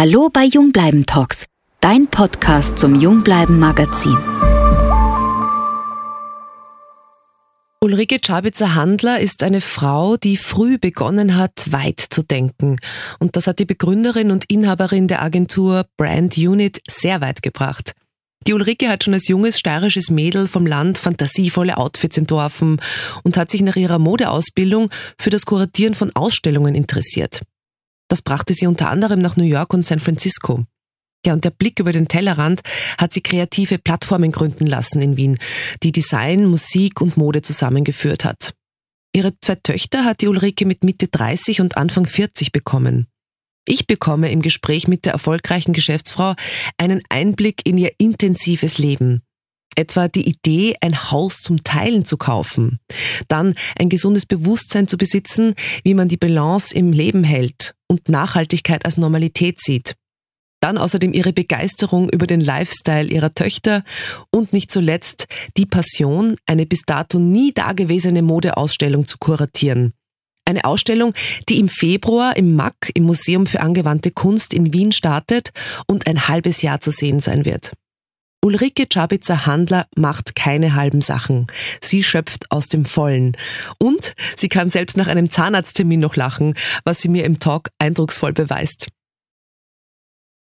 [0.00, 1.44] Hallo bei Jungbleiben Talks,
[1.82, 4.16] dein Podcast zum Jungbleiben Magazin.
[7.82, 12.78] Ulrike Czabitzer-Handler ist eine Frau, die früh begonnen hat, weit zu denken.
[13.18, 17.92] Und das hat die Begründerin und Inhaberin der Agentur Brand Unit sehr weit gebracht.
[18.46, 22.80] Die Ulrike hat schon als junges steirisches Mädel vom Land fantasievolle Outfits entworfen
[23.22, 24.88] und hat sich nach ihrer Modeausbildung
[25.18, 27.42] für das Kuratieren von Ausstellungen interessiert.
[28.10, 30.64] Das brachte sie unter anderem nach New York und San Francisco.
[31.24, 32.60] Ja, und der Blick über den Tellerrand
[32.98, 35.38] hat sie kreative Plattformen gründen lassen in Wien,
[35.84, 38.52] die Design, Musik und Mode zusammengeführt hat.
[39.14, 43.06] Ihre zwei Töchter hat die Ulrike mit Mitte 30 und Anfang 40 bekommen.
[43.64, 46.34] Ich bekomme im Gespräch mit der erfolgreichen Geschäftsfrau
[46.78, 49.22] einen Einblick in ihr intensives Leben.
[49.76, 52.78] Etwa die Idee, ein Haus zum Teilen zu kaufen.
[53.28, 55.54] Dann ein gesundes Bewusstsein zu besitzen,
[55.84, 59.96] wie man die Balance im Leben hält und Nachhaltigkeit als Normalität sieht.
[60.60, 63.82] Dann außerdem ihre Begeisterung über den Lifestyle ihrer Töchter
[64.30, 69.94] und nicht zuletzt die Passion, eine bis dato nie dagewesene Modeausstellung zu kuratieren.
[70.44, 71.14] Eine Ausstellung,
[71.48, 75.50] die im Februar im MAC, im Museum für angewandte Kunst in Wien startet
[75.86, 77.72] und ein halbes Jahr zu sehen sein wird.
[78.42, 81.46] Ulrike Czabitzer-Handler macht keine halben Sachen.
[81.82, 83.36] Sie schöpft aus dem Vollen.
[83.78, 88.32] Und sie kann selbst nach einem Zahnarzttermin noch lachen, was sie mir im Talk eindrucksvoll
[88.32, 88.86] beweist.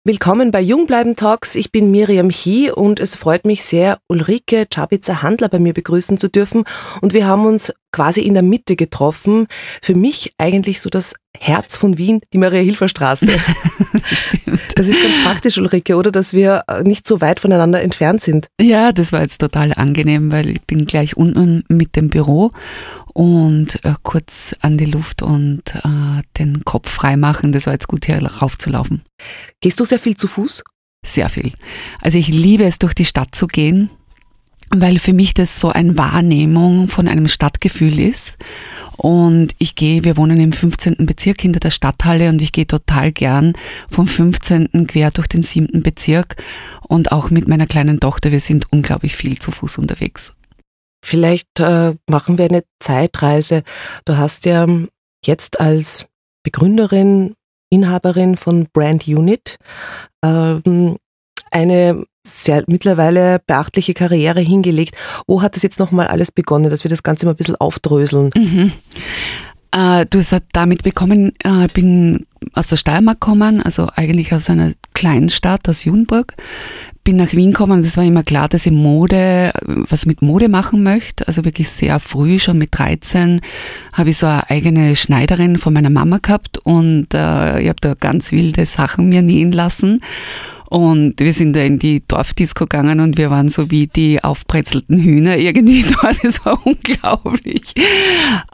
[0.05, 1.55] Willkommen bei Jungbleiben Talks.
[1.55, 6.29] Ich bin Miriam Hie und es freut mich sehr, Ulrike Czabitzer-Handler bei mir begrüßen zu
[6.29, 6.65] dürfen.
[7.03, 9.47] Und wir haben uns quasi in der Mitte getroffen.
[9.83, 13.27] Für mich eigentlich so das Herz von Wien, die Maria-Hilfer-Straße.
[14.05, 14.63] Stimmt.
[14.77, 16.13] Das ist ganz praktisch, Ulrike, oder?
[16.13, 18.47] Dass wir nicht so weit voneinander entfernt sind.
[18.61, 22.53] Ja, das war jetzt total angenehm, weil ich bin gleich unten mit dem Büro
[23.13, 27.51] und äh, kurz an die Luft und äh, den Kopf frei machen.
[27.51, 29.03] Das war jetzt gut, hier raufzulaufen.
[29.61, 30.63] Gehst du sehr viel zu Fuß?
[31.05, 31.53] Sehr viel.
[32.01, 33.91] Also ich liebe es, durch die Stadt zu gehen,
[34.75, 38.39] weil für mich das so eine Wahrnehmung von einem Stadtgefühl ist.
[38.97, 40.97] Und ich gehe, wir wohnen im 15.
[41.07, 43.55] Bezirk hinter der Stadthalle und ich gehe total gern
[43.89, 44.87] vom 15.
[44.87, 45.83] quer durch den 7.
[45.83, 46.37] Bezirk
[46.89, 48.33] und auch mit meiner kleinen Tochter.
[48.33, 50.33] Wir sind unglaublich viel zu Fuß unterwegs.
[51.05, 53.65] Vielleicht äh, machen wir eine Zeitreise.
[54.05, 54.67] Du hast ja
[55.25, 56.07] jetzt als
[56.45, 57.35] Begründerin,
[57.71, 59.59] Inhaberin von Brand Unit
[60.25, 60.97] ähm,
[61.53, 64.97] eine sehr mittlerweile beachtliche Karriere hingelegt.
[65.27, 68.31] Wo hat das jetzt nochmal alles begonnen, dass wir das Ganze mal ein bisschen aufdröseln?
[68.35, 68.73] Mhm.
[69.73, 74.73] Äh, du hast damit bekommen, äh, bin aus der Steiermark gekommen, also eigentlich aus einer
[74.93, 76.35] kleinen Stadt, aus Junburg.
[77.05, 80.49] Bin nach Wien gekommen und es war immer klar, dass ich Mode, was mit Mode
[80.49, 81.27] machen möchte.
[81.27, 83.41] Also wirklich sehr früh, schon mit 13,
[83.93, 87.95] habe ich so eine eigene Schneiderin von meiner Mama gehabt und äh, ich habe da
[87.95, 90.01] ganz wilde Sachen mir nähen lassen.
[90.73, 94.99] Und wir sind da in die Dorfdisco gegangen und wir waren so wie die aufbrezelten
[94.99, 96.25] Hühner irgendwie dort.
[96.25, 97.75] Das war unglaublich.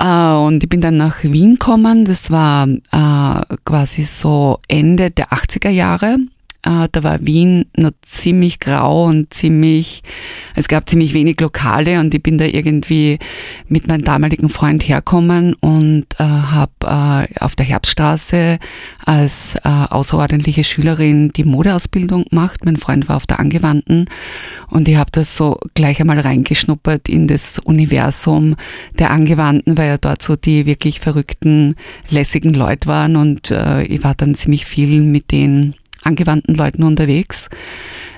[0.01, 2.05] Äh, und ich bin dann nach Wien gekommen.
[2.06, 6.19] Das war äh, quasi so Ende der 80er Jahre.
[6.62, 10.02] Äh, da war Wien noch ziemlich grau und ziemlich,
[10.56, 13.20] es gab ziemlich wenig Lokale und ich bin da irgendwie
[13.69, 18.58] mit meinem damaligen Freund herkommen und äh, habe äh, auf der Herbststraße
[19.04, 22.64] als äh, außerordentliche Schülerin die Modeausbildung gemacht.
[22.64, 24.06] Mein Freund war auf der Angewandten
[24.69, 28.56] und ich habe das so gleich einmal reingeschnuppert in das Universum
[28.98, 31.76] der Angewandten, weil ja dort so die wirklich verrückten,
[32.10, 35.75] lässigen Leute waren und äh, ich war dann ziemlich viel mit denen
[36.08, 37.48] angewandten Leuten unterwegs.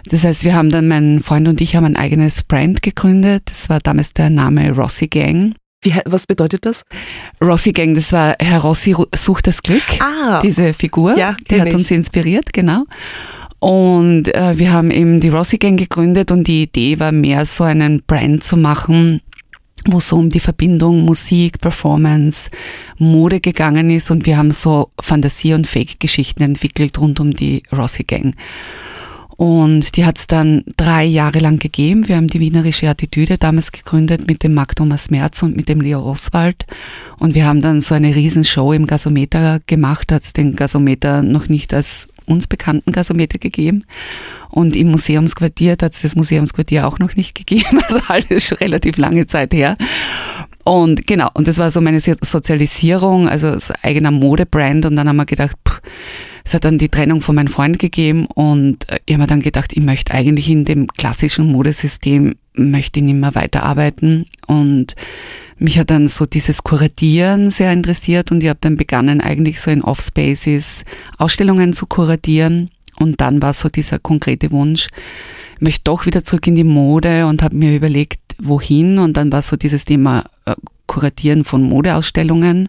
[0.07, 3.43] Das heißt, wir haben dann, mein Freund und ich haben ein eigenes Brand gegründet.
[3.47, 5.55] Das war damals der Name Rossi Gang.
[5.83, 6.83] Wie, was bedeutet das?
[7.43, 9.83] Rossi Gang, das war Herr Rossi sucht das Glück.
[10.01, 10.41] Ah.
[10.43, 11.75] Diese Figur, ja, die hat ich.
[11.75, 12.85] uns inspiriert, genau.
[13.61, 17.65] Und äh, wir haben eben die Rossi Gang gegründet und die Idee war mehr so
[17.65, 19.21] einen Brand zu machen,
[19.87, 22.51] wo so um die Verbindung Musik, Performance,
[22.99, 28.05] Mode gegangen ist und wir haben so Fantasie- und Fake-Geschichten entwickelt rund um die Rossi
[28.05, 28.35] Gang.
[29.41, 32.09] Und die hat es dann drei Jahre lang gegeben.
[32.09, 35.81] Wir haben die Wienerische Attitüde damals gegründet mit dem Marc Thomas Merz und mit dem
[35.81, 36.67] Leo Oswald.
[37.19, 41.49] Und wir haben dann so eine Riesenshow im Gasometer gemacht, hat es den Gasometer noch
[41.49, 43.85] nicht als uns bekannten Gasometer gegeben.
[44.51, 47.81] Und im Museumsquartier hat es das Museumsquartier auch noch nicht gegeben.
[47.89, 49.77] Also alles schon relativ lange Zeit her.
[50.65, 54.87] Und genau, und das war so meine Sozialisierung, also so eigener Modebrand.
[54.87, 55.57] Und dann haben wir gedacht,
[56.45, 59.73] es hat dann die Trennung von meinem Freund gegeben und ich habe mir dann gedacht,
[59.75, 64.97] ich möchte eigentlich in dem klassischen Modesystem möchte ich nicht mehr weiterarbeiten und
[65.59, 69.71] mich hat dann so dieses Kuratieren sehr interessiert und ich habe dann begonnen eigentlich so
[69.71, 70.85] in Offspaces
[71.19, 72.71] Ausstellungen zu kuratieren.
[72.99, 74.89] Und dann war so dieser konkrete Wunsch,
[75.55, 78.99] ich möchte doch wieder zurück in die Mode und habe mir überlegt, wohin.
[78.99, 80.55] Und dann war so dieses Thema äh,
[80.87, 82.69] Kuratieren von Modeausstellungen.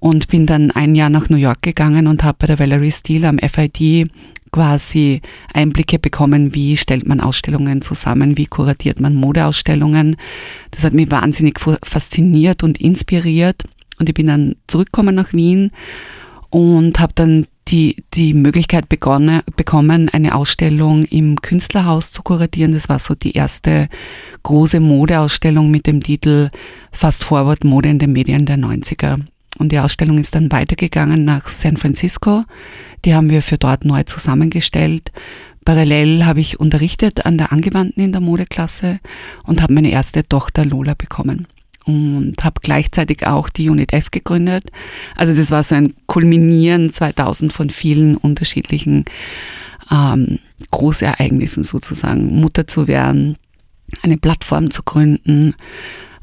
[0.00, 3.28] Und bin dann ein Jahr nach New York gegangen und habe bei der Valerie Steele
[3.28, 4.10] am FID
[4.50, 5.20] quasi
[5.52, 10.16] Einblicke bekommen, wie stellt man Ausstellungen zusammen, wie kuratiert man Modeausstellungen.
[10.70, 13.62] Das hat mich wahnsinnig fasziniert und inspiriert
[13.98, 15.70] und ich bin dann zurückgekommen nach Wien
[16.50, 22.72] und habe dann die, die Möglichkeit begonnen, bekommen, eine Ausstellung im Künstlerhaus zu kuratieren.
[22.72, 23.88] Das war so die erste
[24.42, 26.50] große Modeausstellung mit dem Titel
[26.92, 29.20] Fast Forward Mode in den Medien der 90er.
[29.58, 32.44] Und die Ausstellung ist dann weitergegangen nach San Francisco.
[33.04, 35.12] Die haben wir für dort neu zusammengestellt.
[35.64, 39.00] Parallel habe ich unterrichtet an der Angewandten in der Modeklasse
[39.44, 41.46] und habe meine erste Tochter Lola bekommen
[41.84, 44.70] und habe gleichzeitig auch die Unit F gegründet.
[45.16, 49.06] Also das war so ein Kulminieren 2000 von vielen unterschiedlichen
[49.90, 50.38] ähm,
[50.70, 52.40] Großereignissen sozusagen.
[52.40, 53.36] Mutter zu werden,
[54.02, 55.54] eine Plattform zu gründen.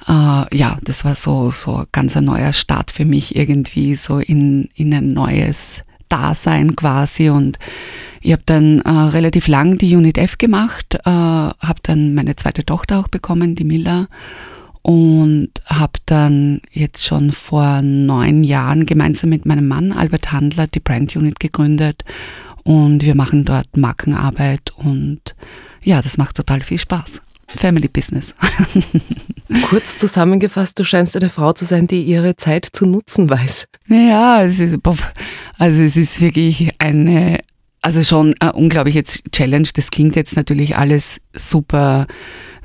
[0.08, 4.70] Äh, ja, das war so so ganz ein neuer Start für mich irgendwie so in
[4.76, 7.58] in ein neues Dasein quasi und
[8.22, 12.66] ich habe dann äh, relativ lang die Unit F gemacht, äh, habe dann meine zweite
[12.66, 14.08] Tochter auch bekommen, die Miller
[14.82, 20.80] und habe dann jetzt schon vor neun Jahren gemeinsam mit meinem Mann Albert Handler die
[20.80, 22.04] Brand Unit gegründet
[22.64, 25.36] und wir machen dort Markenarbeit und
[25.84, 27.22] ja, das macht total viel Spaß.
[27.56, 28.36] Family Business.
[29.70, 33.68] Kurz zusammengefasst, du scheinst eine Frau zu sein, die ihre Zeit zu nutzen weiß.
[33.88, 34.78] Ja, es ist,
[35.58, 37.40] also es ist wirklich eine,
[37.82, 39.68] also schon eine unglaubliche Challenge.
[39.74, 42.08] Das klingt jetzt natürlich alles super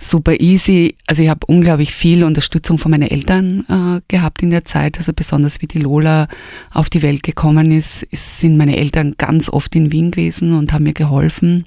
[0.00, 0.96] super easy.
[1.06, 4.98] Also ich habe unglaublich viel Unterstützung von meinen Eltern äh, gehabt in der Zeit.
[4.98, 6.26] Also besonders wie die Lola
[6.72, 10.72] auf die Welt gekommen ist, ist sind meine Eltern ganz oft in Wien gewesen und
[10.72, 11.66] haben mir geholfen.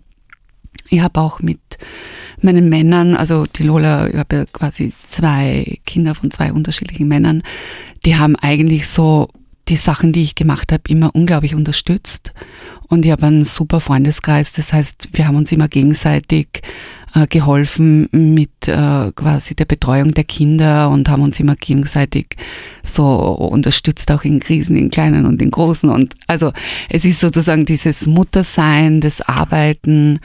[0.89, 1.59] Ich habe auch mit
[2.41, 7.43] meinen Männern, also die Lola, ich habe ja quasi zwei Kinder von zwei unterschiedlichen Männern,
[8.05, 9.29] die haben eigentlich so
[9.69, 12.33] die Sachen, die ich gemacht habe, immer unglaublich unterstützt.
[12.89, 14.51] Und ich habe einen super Freundeskreis.
[14.51, 16.61] Das heißt, wir haben uns immer gegenseitig
[17.15, 22.35] äh, geholfen mit äh, quasi der Betreuung der Kinder und haben uns immer gegenseitig
[22.83, 25.89] so unterstützt, auch in Krisen, in kleinen und in großen.
[25.89, 26.51] Und also
[26.89, 30.19] es ist sozusagen dieses Muttersein, das Arbeiten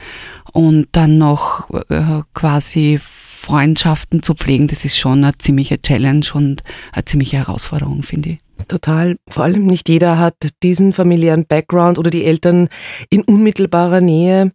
[0.53, 6.63] und dann noch äh, quasi Freundschaften zu pflegen, das ist schon eine ziemliche Challenge und
[6.91, 8.39] eine ziemliche Herausforderung, finde ich.
[8.67, 9.15] Total.
[9.29, 12.67] Vor allem nicht jeder hat diesen familiären Background oder die Eltern
[13.09, 14.51] in unmittelbarer Nähe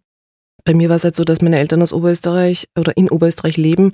[0.65, 3.91] bei mir war es halt so, dass meine Eltern aus Oberösterreich oder in Oberösterreich leben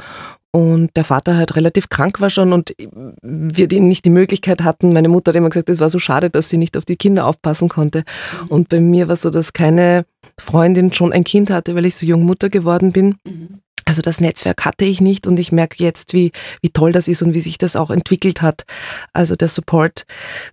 [0.52, 2.74] und der Vater halt relativ krank war schon und
[3.22, 4.94] wir nicht die Möglichkeit hatten.
[4.94, 7.26] Meine Mutter hat immer gesagt, es war so schade, dass sie nicht auf die Kinder
[7.26, 8.06] aufpassen konnte.
[8.44, 8.48] Mhm.
[8.48, 10.06] Und bei mir war es so, dass keine
[10.42, 13.16] Freundin schon ein Kind hatte, weil ich so jung Mutter geworden bin.
[13.26, 13.62] Mhm.
[13.86, 16.32] Also das Netzwerk hatte ich nicht und ich merke jetzt, wie,
[16.62, 18.66] wie toll das ist und wie sich das auch entwickelt hat.
[19.14, 20.06] Also der Support,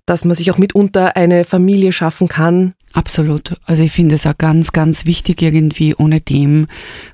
[0.07, 2.75] dass man sich auch mitunter eine Familie schaffen kann.
[2.95, 3.57] Absolut.
[3.65, 5.95] Also ich finde es auch ganz, ganz wichtig irgendwie.
[5.95, 6.69] Ohne dem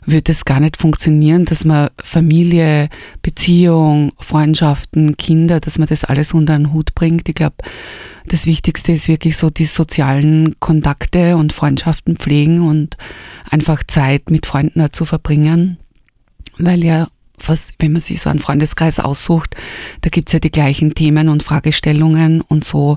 [0.06, 2.88] wird es gar nicht funktionieren, dass man Familie,
[3.22, 7.28] Beziehung, Freundschaften, Kinder, dass man das alles unter einen Hut bringt.
[7.28, 7.56] Ich glaube,
[8.26, 12.96] das Wichtigste ist wirklich so die sozialen Kontakte und Freundschaften pflegen und
[13.50, 15.78] einfach Zeit mit Freunden zu verbringen
[16.58, 17.08] weil ja
[17.38, 19.56] was, wenn man sich so einen Freundeskreis aussucht,
[20.02, 22.96] da gibt's ja die gleichen Themen und Fragestellungen und so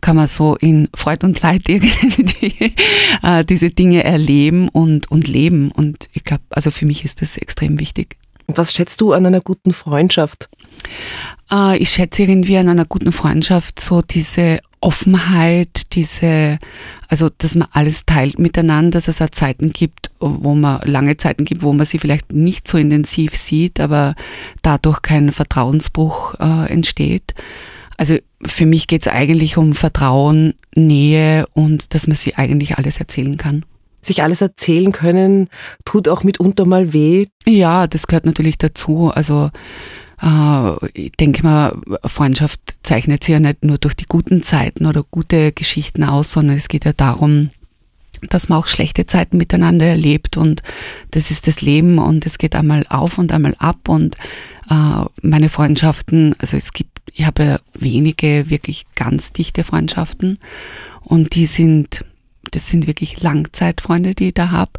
[0.00, 2.74] kann man so in Freud und Leid irgendwie
[3.22, 5.72] äh, diese Dinge erleben und, und leben.
[5.72, 8.16] Und ich glaube, also für mich ist das extrem wichtig.
[8.46, 10.48] Was schätzt du an einer guten Freundschaft?
[11.50, 16.58] Äh, ich schätze irgendwie an einer guten Freundschaft so diese Offenheit, diese,
[17.08, 21.44] also dass man alles teilt miteinander, dass es auch Zeiten gibt, wo man lange Zeiten
[21.44, 24.14] gibt, wo man sie vielleicht nicht so intensiv sieht, aber
[24.62, 27.34] dadurch kein Vertrauensbruch äh, entsteht.
[27.96, 32.98] Also für mich geht es eigentlich um Vertrauen, Nähe und dass man sie eigentlich alles
[32.98, 33.64] erzählen kann.
[34.00, 35.48] Sich alles erzählen können,
[35.84, 37.26] tut auch mitunter mal weh.
[37.44, 39.10] Ja, das gehört natürlich dazu.
[39.12, 39.50] Also
[40.94, 45.52] ich denke mal, Freundschaft zeichnet sich ja nicht nur durch die guten Zeiten oder gute
[45.52, 47.50] Geschichten aus, sondern es geht ja darum,
[48.28, 50.62] dass man auch schlechte Zeiten miteinander erlebt und
[51.12, 54.16] das ist das Leben und es geht einmal auf und einmal ab und
[54.68, 60.38] äh, meine Freundschaften, also es gibt, ich habe ja wenige wirklich ganz dichte Freundschaften
[61.00, 62.04] und die sind
[62.50, 64.72] das sind wirklich Langzeitfreunde, die ich da habe.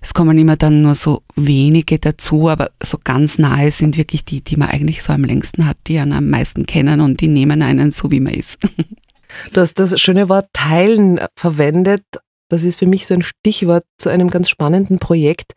[0.00, 4.42] Es kommen immer dann nur so wenige dazu, aber so ganz nahe sind wirklich die,
[4.42, 7.62] die man eigentlich so am längsten hat, die einen am meisten kennen und die nehmen
[7.62, 8.58] einen so, wie man ist.
[9.52, 12.04] Du hast das schöne Wort teilen verwendet.
[12.48, 15.54] Das ist für mich so ein Stichwort zu einem ganz spannenden Projekt.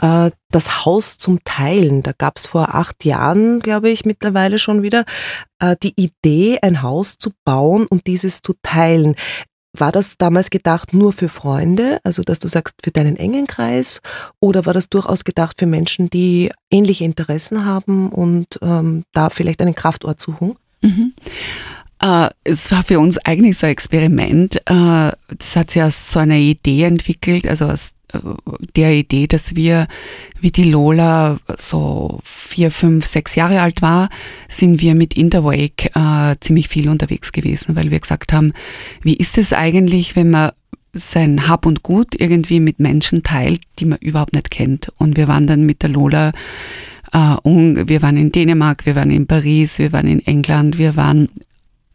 [0.00, 2.02] Äh, das Haus zum Teilen.
[2.02, 5.04] Da gab es vor acht Jahren, glaube ich, mittlerweile schon wieder
[5.60, 9.16] äh, die Idee, ein Haus zu bauen und dieses zu teilen.
[9.78, 14.00] War das damals gedacht nur für Freunde, also dass du sagst für deinen engen Kreis,
[14.40, 19.60] oder war das durchaus gedacht für Menschen, die ähnliche Interessen haben und ähm, da vielleicht
[19.60, 20.56] einen Kraftort suchen?
[20.80, 21.14] Mhm.
[22.00, 24.56] Äh, es war für uns eigentlich so ein Experiment.
[24.66, 27.92] Äh, das hat sich aus so einer Idee entwickelt, also aus
[28.76, 29.86] der Idee, dass wir,
[30.40, 34.08] wie die Lola so vier, fünf, sechs Jahre alt war,
[34.48, 38.52] sind wir mit Interwake äh, ziemlich viel unterwegs gewesen, weil wir gesagt haben,
[39.02, 40.52] wie ist es eigentlich, wenn man
[40.94, 44.88] sein Hab und Gut irgendwie mit Menschen teilt, die man überhaupt nicht kennt.
[44.96, 46.32] Und wir waren dann mit der Lola,
[47.12, 51.28] äh, wir waren in Dänemark, wir waren in Paris, wir waren in England, wir waren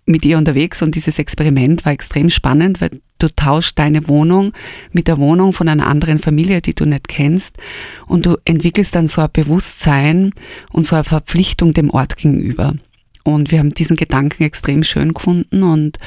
[0.05, 4.53] mit ihr unterwegs und dieses Experiment war extrem spannend, weil du tauschst deine Wohnung
[4.91, 7.57] mit der Wohnung von einer anderen Familie, die du nicht kennst
[8.05, 10.33] und du entwickelst dann so ein Bewusstsein
[10.71, 12.75] und so eine Verpflichtung dem Ort gegenüber.
[13.23, 15.97] Und wir haben diesen Gedanken extrem schön gefunden und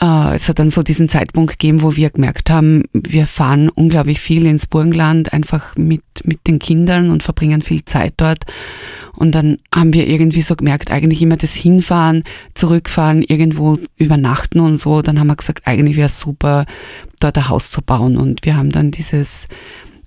[0.00, 4.20] äh, es hat dann so diesen Zeitpunkt gegeben, wo wir gemerkt haben, wir fahren unglaublich
[4.20, 8.44] viel ins Burgenland, einfach mit, mit den Kindern und verbringen viel Zeit dort.
[9.16, 12.24] Und dann haben wir irgendwie so gemerkt, eigentlich immer das Hinfahren,
[12.54, 15.02] Zurückfahren, irgendwo übernachten und so.
[15.02, 16.66] Dann haben wir gesagt, eigentlich wäre es super,
[17.20, 18.16] dort ein Haus zu bauen.
[18.16, 19.46] Und wir haben dann dieses,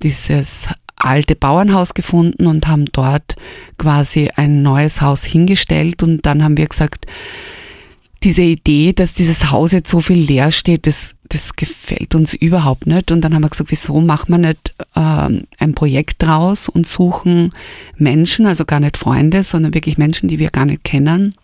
[0.03, 0.67] dieses
[0.97, 3.35] alte Bauernhaus gefunden und haben dort
[3.77, 6.03] quasi ein neues Haus hingestellt.
[6.03, 7.05] Und dann haben wir gesagt,
[8.23, 12.87] diese Idee, dass dieses Haus jetzt so viel leer steht, das, das gefällt uns überhaupt
[12.87, 13.11] nicht.
[13.11, 17.53] Und dann haben wir gesagt, wieso machen wir nicht äh, ein Projekt draus und suchen
[17.95, 21.35] Menschen, also gar nicht Freunde, sondern wirklich Menschen, die wir gar nicht kennen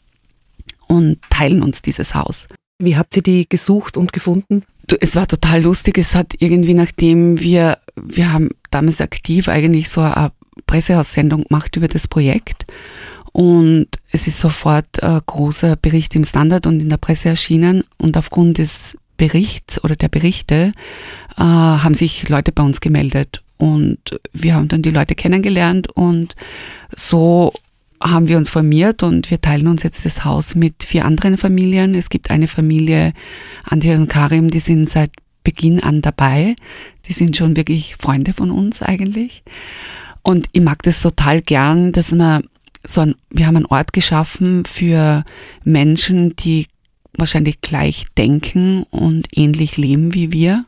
[0.88, 2.48] und teilen uns dieses Haus.
[2.80, 4.64] Wie habt ihr die gesucht und gefunden?
[5.00, 5.98] Es war total lustig.
[5.98, 10.32] Es hat irgendwie, nachdem wir, wir haben damals aktiv eigentlich so eine
[10.66, 12.66] Pressehaussendung gemacht über das Projekt.
[13.34, 17.84] Und es ist sofort ein großer Bericht im Standard und in der Presse erschienen.
[17.98, 20.72] Und aufgrund des Berichts oder der Berichte
[21.36, 23.44] äh, haben sich Leute bei uns gemeldet.
[23.58, 24.00] Und
[24.34, 26.36] wir haben dann die Leute kennengelernt und
[26.96, 27.54] so
[28.02, 31.96] haben wir uns formiert und wir teilen uns jetzt das Haus mit vier anderen Familien.
[31.96, 33.14] Es gibt eine Familie,
[33.64, 35.12] Antje und Karim, die sind seit
[35.44, 36.56] Beginn an dabei.
[37.06, 39.44] Die sind schon wirklich Freunde von uns eigentlich.
[40.22, 42.44] Und ich mag das total gern, dass man
[42.86, 45.24] so ein, wir haben einen Ort geschaffen für
[45.64, 46.68] Menschen, die
[47.16, 50.66] wahrscheinlich gleich denken und ähnlich leben wie wir.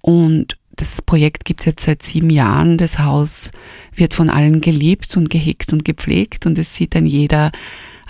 [0.00, 2.78] Und das Projekt gibt es jetzt seit sieben Jahren.
[2.78, 3.50] Das Haus
[3.94, 7.50] wird von allen geliebt und gehegt und gepflegt und es sieht dann jeder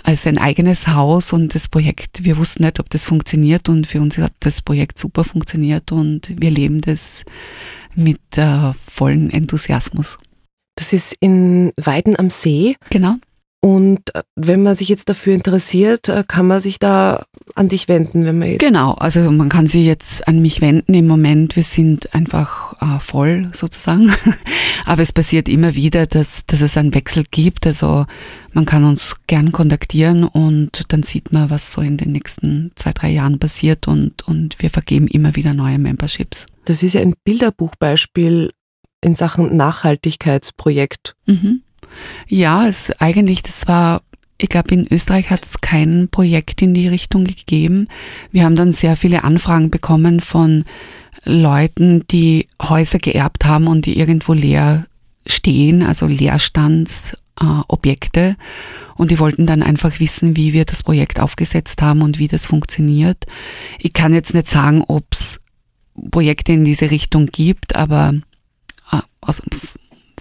[0.03, 3.99] als sein eigenes Haus und das Projekt, wir wussten nicht, ob das funktioniert und für
[3.99, 7.25] uns hat das Projekt super funktioniert und wir leben das
[7.93, 10.17] mit äh, vollem Enthusiasmus.
[10.75, 12.75] Das ist in Weiden am See.
[12.89, 13.15] Genau.
[13.59, 17.87] Und äh, wenn man sich jetzt dafür interessiert, äh, kann man sich da an dich
[17.87, 21.55] wenden, wenn man Genau, also man kann sich jetzt an mich wenden im Moment.
[21.55, 24.13] Wir sind einfach äh, voll sozusagen.
[24.85, 27.65] Aber es passiert immer wieder, dass, dass es einen Wechsel gibt.
[27.65, 28.05] Also
[28.53, 32.93] man kann uns gern kontaktieren und dann sieht man, was so in den nächsten zwei,
[32.93, 36.45] drei Jahren passiert und, und wir vergeben immer wieder neue Memberships.
[36.65, 38.51] Das ist ja ein Bilderbuchbeispiel
[39.01, 41.15] in Sachen Nachhaltigkeitsprojekt.
[41.25, 41.63] Mhm.
[42.27, 44.01] Ja, es eigentlich, das war,
[44.37, 47.87] ich glaube, in Österreich hat es kein Projekt in die Richtung gegeben.
[48.31, 50.65] Wir haben dann sehr viele Anfragen bekommen von
[51.23, 54.87] Leuten, die Häuser geerbt haben und die irgendwo leer
[55.25, 58.21] stehen, also Leerstandsobjekte.
[58.21, 58.35] Äh,
[58.95, 62.45] und die wollten dann einfach wissen, wie wir das Projekt aufgesetzt haben und wie das
[62.45, 63.25] funktioniert.
[63.79, 65.39] Ich kann jetzt nicht sagen, ob es
[66.11, 68.13] Projekte in diese Richtung gibt, aber
[69.21, 69.41] aus,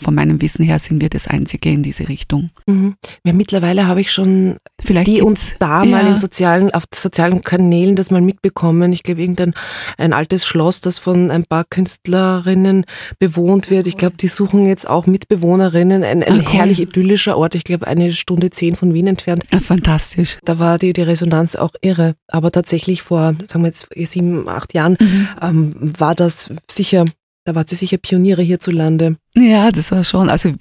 [0.00, 2.50] von meinem Wissen her sind wir das Einzige in diese Richtung.
[2.66, 2.96] Mhm.
[3.24, 5.90] Ja, mittlerweile habe ich schon Vielleicht die und da ja.
[5.90, 8.92] mal in sozialen, auf sozialen Kanälen das mal mitbekommen.
[8.92, 9.54] Ich glaube, irgendein
[9.96, 12.84] ein altes Schloss, das von ein paar Künstlerinnen
[13.18, 13.86] bewohnt wird.
[13.86, 16.04] Ich glaube, die suchen jetzt auch Mitbewohnerinnen.
[16.04, 16.52] Ein, ein ah, cool.
[16.52, 17.54] herrlich idyllischer Ort.
[17.54, 19.44] Ich glaube, eine Stunde zehn von Wien entfernt.
[19.50, 20.38] Ja, fantastisch.
[20.44, 22.16] Da war die, die Resonanz auch irre.
[22.28, 25.28] Aber tatsächlich vor, sagen wir jetzt, sieben, acht Jahren mhm.
[25.40, 27.06] ähm, war das sicher
[27.46, 29.16] da wart ihr sicher Pioniere hierzulande.
[29.36, 30.28] Ja, das war schon.
[30.28, 30.52] Also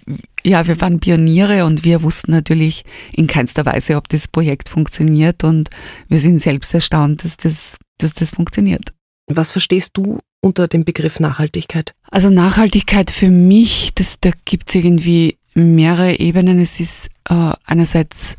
[0.44, 5.44] ja, wir waren Pioniere und wir wussten natürlich in keinster Weise, ob das Projekt funktioniert
[5.44, 5.70] und
[6.08, 8.94] wir sind selbst erstaunt, dass das, dass das funktioniert.
[9.28, 11.96] Was verstehst du unter dem Begriff Nachhaltigkeit?
[12.12, 16.60] Also Nachhaltigkeit für mich, das, da gibt es irgendwie mehrere Ebenen.
[16.60, 18.38] Es ist äh, einerseits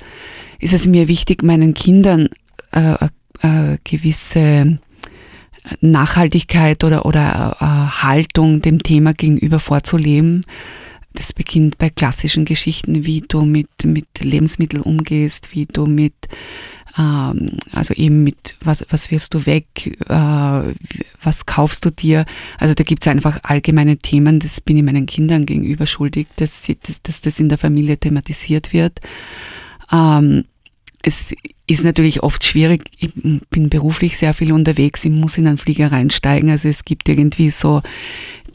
[0.60, 2.28] ist es mir wichtig, meinen Kindern
[2.70, 3.08] äh,
[3.42, 4.78] äh, gewisse
[5.80, 7.64] Nachhaltigkeit oder, oder äh,
[8.02, 10.44] Haltung dem Thema gegenüber vorzuleben.
[11.14, 16.14] Das beginnt bei klassischen Geschichten, wie du mit, mit Lebensmitteln umgehst, wie du mit
[16.99, 19.66] ähm, also eben mit was, was wirfst du weg,
[20.08, 20.75] äh,
[21.23, 22.25] was kaufst du dir.
[22.58, 26.62] Also da gibt es einfach allgemeine Themen, das bin ich meinen Kindern gegenüber schuldig, dass,
[26.62, 29.00] dass, dass das in der Familie thematisiert wird.
[29.92, 30.44] Ähm,
[31.06, 31.32] es
[31.68, 32.90] ist natürlich oft schwierig.
[32.98, 35.04] Ich bin beruflich sehr viel unterwegs.
[35.04, 36.50] Ich muss in einen Flieger reinsteigen.
[36.50, 37.80] Also es gibt irgendwie so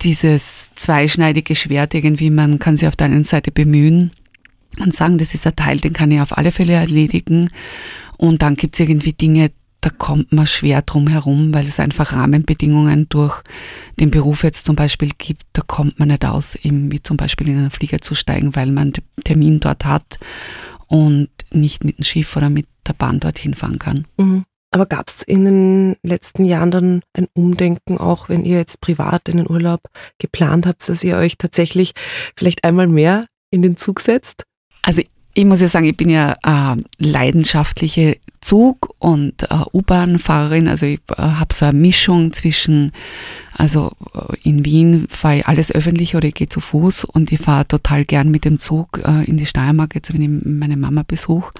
[0.01, 2.29] dieses zweischneidige Schwert irgendwie.
[2.29, 4.11] Man kann sich auf der einen Seite bemühen
[4.79, 7.49] und sagen, das ist ein Teil, den kann ich auf alle Fälle erledigen.
[8.17, 12.11] Und dann gibt es irgendwie Dinge, da kommt man schwer drum herum, weil es einfach
[12.11, 13.41] Rahmenbedingungen durch
[13.97, 15.43] den Beruf jetzt zum Beispiel gibt.
[15.53, 18.71] Da kommt man nicht aus, eben wie zum Beispiel in einen Flieger zu steigen, weil
[18.71, 20.19] man den Termin dort hat
[20.91, 24.05] und nicht mit dem Schiff oder mit der Bahn dorthin fahren kann.
[24.17, 24.43] Mhm.
[24.73, 29.27] Aber gab es in den letzten Jahren dann ein Umdenken, auch wenn ihr jetzt privat
[29.29, 29.81] in den Urlaub
[30.17, 31.93] geplant habt, dass ihr euch tatsächlich
[32.35, 34.43] vielleicht einmal mehr in den Zug setzt?
[34.81, 35.01] Also
[35.33, 40.67] ich muss ja sagen, ich bin ja äh, leidenschaftliche Zug- und äh, U-Bahn-Fahrerin.
[40.67, 42.91] Also ich äh, habe so eine Mischung zwischen,
[43.53, 47.39] also äh, in Wien fahre ich alles öffentlich oder ich gehe zu Fuß und ich
[47.39, 51.03] fahre total gern mit dem Zug äh, in die Steiermark, jetzt wenn ich meine Mama
[51.05, 51.53] besuche,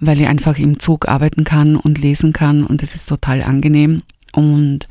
[0.00, 4.02] weil ich einfach im Zug arbeiten kann und lesen kann und das ist total angenehm.
[4.32, 4.86] Und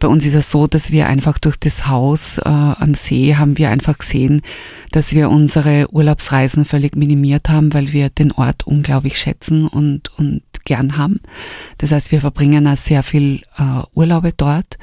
[0.00, 3.56] bei uns ist es so, dass wir einfach durch das Haus äh, am See haben
[3.56, 4.42] wir einfach gesehen,
[4.90, 10.42] dass wir unsere Urlaubsreisen völlig minimiert haben, weil wir den Ort unglaublich schätzen und, und
[10.64, 11.20] gern haben.
[11.78, 14.76] Das heißt, wir verbringen auch sehr viel äh, Urlaube dort.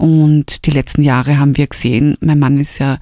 [0.00, 2.98] Und die letzten Jahre haben wir gesehen, mein Mann ist ja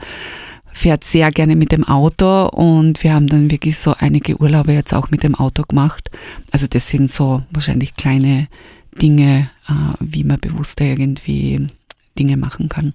[0.72, 4.94] fährt sehr gerne mit dem Auto und wir haben dann wirklich so einige Urlaube jetzt
[4.94, 6.08] auch mit dem Auto gemacht.
[6.52, 8.46] Also das sind so wahrscheinlich kleine
[9.00, 11.66] Dinge, äh, wie man bewusster irgendwie
[12.18, 12.94] Dinge machen kann.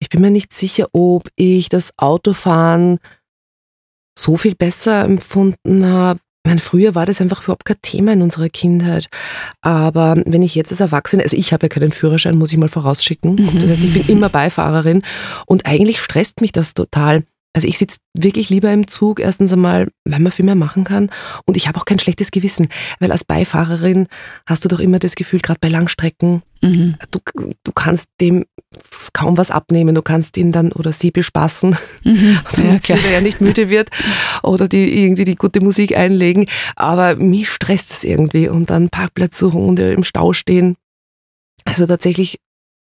[0.00, 2.98] Ich bin mir nicht sicher, ob ich das Autofahren
[4.18, 6.20] so viel besser empfunden habe.
[6.42, 9.08] Ich meine, früher war das einfach überhaupt kein Thema in unserer Kindheit.
[9.60, 12.68] Aber wenn ich jetzt als Erwachsene, also ich habe ja keinen Führerschein, muss ich mal
[12.68, 13.34] vorausschicken.
[13.34, 13.58] Mhm.
[13.58, 15.02] Das heißt, ich bin immer Beifahrerin
[15.44, 17.24] und eigentlich stresst mich das total.
[17.52, 21.10] Also ich sitze wirklich lieber im Zug, erstens einmal, weil man viel mehr machen kann.
[21.46, 22.68] Und ich habe auch kein schlechtes Gewissen,
[23.00, 24.06] weil als Beifahrerin
[24.46, 26.94] hast du doch immer das Gefühl, gerade bei Langstrecken, mhm.
[27.10, 27.18] du,
[27.64, 28.44] du kannst dem
[29.12, 29.94] kaum was abnehmen.
[29.94, 32.38] Du kannst ihn dann oder sie bespaßen, mhm.
[32.54, 33.90] damit ja, er nicht müde wird
[34.42, 36.46] oder die irgendwie die gute Musik einlegen.
[36.76, 40.76] Aber mich stresst es irgendwie und dann Parkplatz suchen und im Stau stehen.
[41.64, 42.38] Also tatsächlich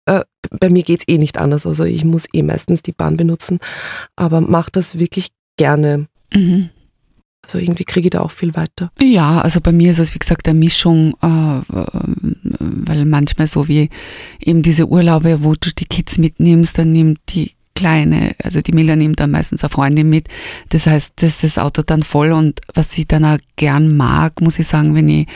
[0.07, 1.67] äh, bei mir geht es eh nicht anders.
[1.67, 3.59] Also ich muss eh meistens die Bahn benutzen,
[4.17, 6.07] aber mache das wirklich gerne.
[6.33, 6.71] Mhm.
[7.43, 8.91] Also irgendwie kriege ich da auch viel weiter.
[9.01, 13.89] Ja, also bei mir ist es wie gesagt eine Mischung, äh, weil manchmal so wie
[14.41, 18.97] eben diese Urlaube, wo du die Kids mitnimmst, dann nimmt die Kleine, also die Mila
[18.97, 20.29] nimmt dann meistens eine Freundin mit.
[20.71, 24.41] Das heißt, das ist das Auto dann voll und was ich dann auch gern mag,
[24.41, 25.29] muss ich sagen, wenn ich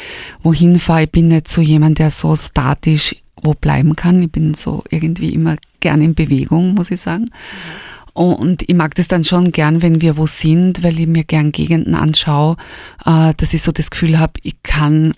[0.43, 4.23] wohin fahre, ich bin nicht so jemand, der so statisch wo bleiben kann.
[4.23, 7.31] Ich bin so irgendwie immer gern in Bewegung, muss ich sagen.
[8.13, 11.53] Und ich mag das dann schon gern, wenn wir wo sind, weil ich mir gern
[11.53, 12.57] Gegenden anschaue,
[13.05, 15.15] äh, dass ich so das Gefühl habe, ich kann,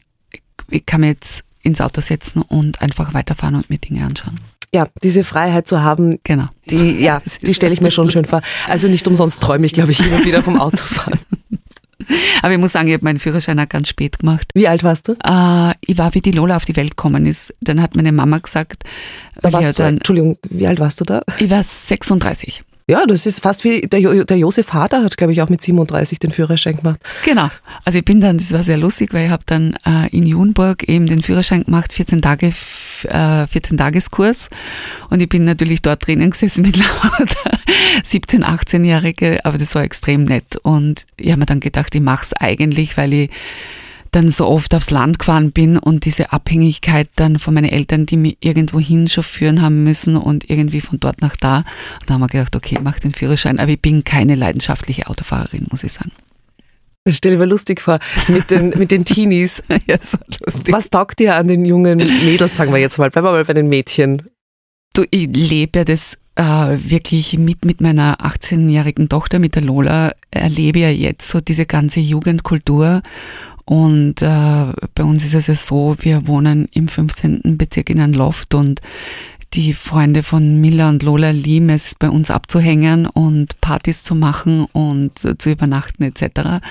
[0.69, 4.39] ich kann mir jetzt ins Auto setzen und einfach weiterfahren und mir Dinge anschauen.
[4.75, 6.47] Ja, diese Freiheit zu haben, genau.
[6.71, 8.43] die, ja, die stelle ich mir schon schön vor.
[8.69, 11.19] Also nicht umsonst träume ich, glaube ich, immer wieder vom Autofahren.
[12.43, 14.49] Aber ich muss sagen, ich habe meinen Führerschein auch ganz spät gemacht.
[14.55, 15.13] Wie alt warst du?
[15.25, 17.55] Äh, ich war, wie die Lola auf die Welt gekommen ist.
[17.61, 18.85] Dann hat meine Mama gesagt.
[19.41, 21.23] Da warst du, dann, Entschuldigung, wie alt warst du da?
[21.39, 22.63] Ich war 36.
[22.89, 26.19] Ja, das ist fast wie der, der Josef Hader hat, glaube ich, auch mit 37
[26.19, 27.01] den Führerschein gemacht.
[27.25, 27.49] Genau.
[27.85, 30.89] Also ich bin dann, das war sehr lustig, weil ich habe dann äh, in Junburg
[30.89, 34.49] eben den Führerschein gemacht, 14 Tage, äh, 14 Tageskurs.
[35.11, 37.59] Und ich bin natürlich dort drinnen gesessen mit lauter
[38.03, 40.57] 17, 18-Jährige, aber das war extrem nett.
[40.63, 43.31] Und ich habe mir dann gedacht, ich mache es eigentlich, weil ich
[44.13, 48.17] dann so oft aufs Land gefahren bin und diese Abhängigkeit dann von meinen Eltern, die
[48.17, 51.65] mich irgendwo hin chauffieren haben müssen und irgendwie von dort nach da.
[52.01, 53.59] Und da haben wir gedacht, okay, mach den Führerschein.
[53.59, 56.13] Aber ich bin keine leidenschaftliche Autofahrerin, muss ich sagen.
[57.05, 57.99] Das stelle ich mir lustig vor,
[58.29, 59.65] mit den, mit den Teenies.
[59.87, 60.73] ja, so lustig.
[60.73, 63.55] Was taugt dir an den jungen Mädels, sagen wir jetzt mal, bleiben wir mal bei
[63.55, 64.29] den Mädchen?
[64.93, 70.13] Du, ich lebe ja das äh, wirklich mit, mit meiner 18-jährigen Tochter, mit der Lola,
[70.31, 73.03] erlebe ja jetzt so diese ganze Jugendkultur
[73.65, 77.57] Und äh, bei uns ist es ja so, wir wohnen im 15.
[77.57, 78.81] Bezirk in einem Loft und
[79.55, 84.65] die Freunde von Miller und Lola lieben es, bei uns abzuhängen und Partys zu machen
[84.73, 86.63] und zu übernachten etc.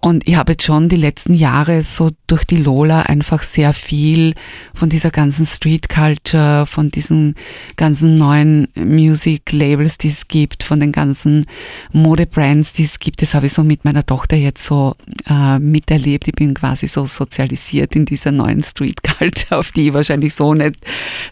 [0.00, 4.34] Und ich habe jetzt schon die letzten Jahre so durch die Lola einfach sehr viel
[4.72, 7.34] von dieser ganzen Street Culture, von diesen
[7.76, 11.46] ganzen neuen Music Labels, die es gibt, von den ganzen
[11.92, 14.94] Modebrands, die es gibt, das habe ich so mit meiner Tochter jetzt so
[15.28, 16.28] äh, miterlebt.
[16.28, 20.54] Ich bin quasi so sozialisiert in dieser neuen Street Culture, auf die ich wahrscheinlich so
[20.54, 20.76] nicht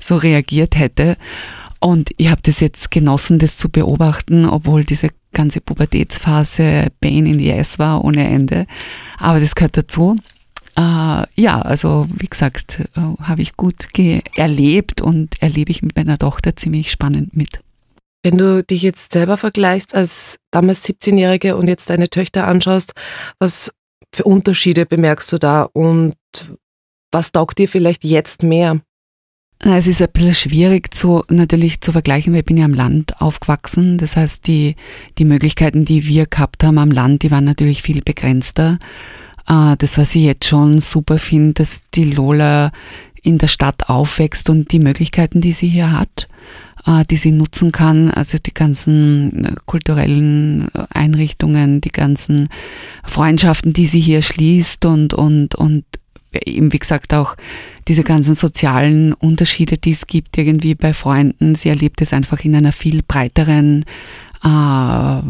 [0.01, 1.17] so reagiert hätte.
[1.79, 7.39] Und ich habe das jetzt genossen, das zu beobachten, obwohl diese ganze Pubertätsphase Pain in
[7.39, 8.67] the Ass war ohne Ende.
[9.19, 10.17] Aber das gehört dazu.
[10.77, 10.81] Äh,
[11.41, 13.89] ja, also wie gesagt, äh, habe ich gut
[14.35, 17.61] erlebt und erlebe ich mit meiner Tochter ziemlich spannend mit.
[18.23, 22.95] Wenn du dich jetzt selber vergleichst als damals 17-Jährige und jetzt deine Töchter anschaust,
[23.39, 23.73] was
[24.13, 26.17] für Unterschiede bemerkst du da und
[27.13, 28.81] was taugt dir vielleicht jetzt mehr?
[29.59, 33.21] Es ist ein bisschen schwierig zu, natürlich zu vergleichen, weil ich bin ja am Land
[33.21, 33.97] aufgewachsen.
[33.97, 34.77] Das heißt, die,
[35.17, 38.79] die Möglichkeiten, die wir gehabt haben am Land, die waren natürlich viel begrenzter.
[39.49, 42.71] Äh, das, was ich jetzt schon super finde, dass die Lola
[43.23, 46.29] in der Stadt aufwächst und die Möglichkeiten, die sie hier hat,
[46.87, 52.49] äh, die sie nutzen kann, also die ganzen kulturellen Einrichtungen, die ganzen
[53.05, 55.85] Freundschaften, die sie hier schließt und, und, und
[56.45, 57.37] eben wie gesagt auch
[57.89, 61.55] diese ganzen sozialen Unterschiede, die es gibt irgendwie bei Freunden.
[61.55, 63.85] Sie erlebt es einfach in einer viel breiteren,
[64.43, 65.21] äh,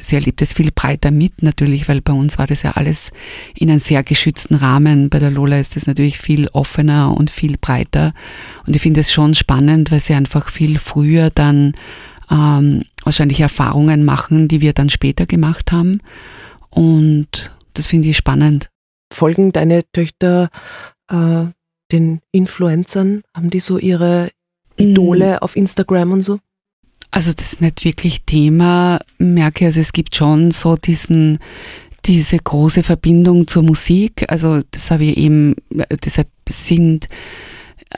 [0.00, 3.10] sie erlebt es viel breiter mit natürlich, weil bei uns war das ja alles
[3.54, 5.08] in einem sehr geschützten Rahmen.
[5.08, 8.12] Bei der Lola ist das natürlich viel offener und viel breiter.
[8.66, 11.74] Und ich finde es schon spannend, weil sie einfach viel früher dann
[12.30, 16.00] ähm, wahrscheinlich Erfahrungen machen, die wir dann später gemacht haben.
[16.70, 18.68] Und das finde ich spannend.
[19.12, 20.50] Folgen deine Töchter
[21.10, 21.46] äh,
[21.92, 23.22] den Influencern?
[23.34, 24.30] Haben die so ihre
[24.76, 25.38] Idole mm.
[25.42, 26.38] auf Instagram und so?
[27.10, 31.38] Also das ist nicht wirklich Thema, merke also es gibt schon so diesen,
[32.04, 34.26] diese große Verbindung zur Musik.
[34.28, 35.56] Also das habe ich eben,
[36.04, 37.08] deshalb sind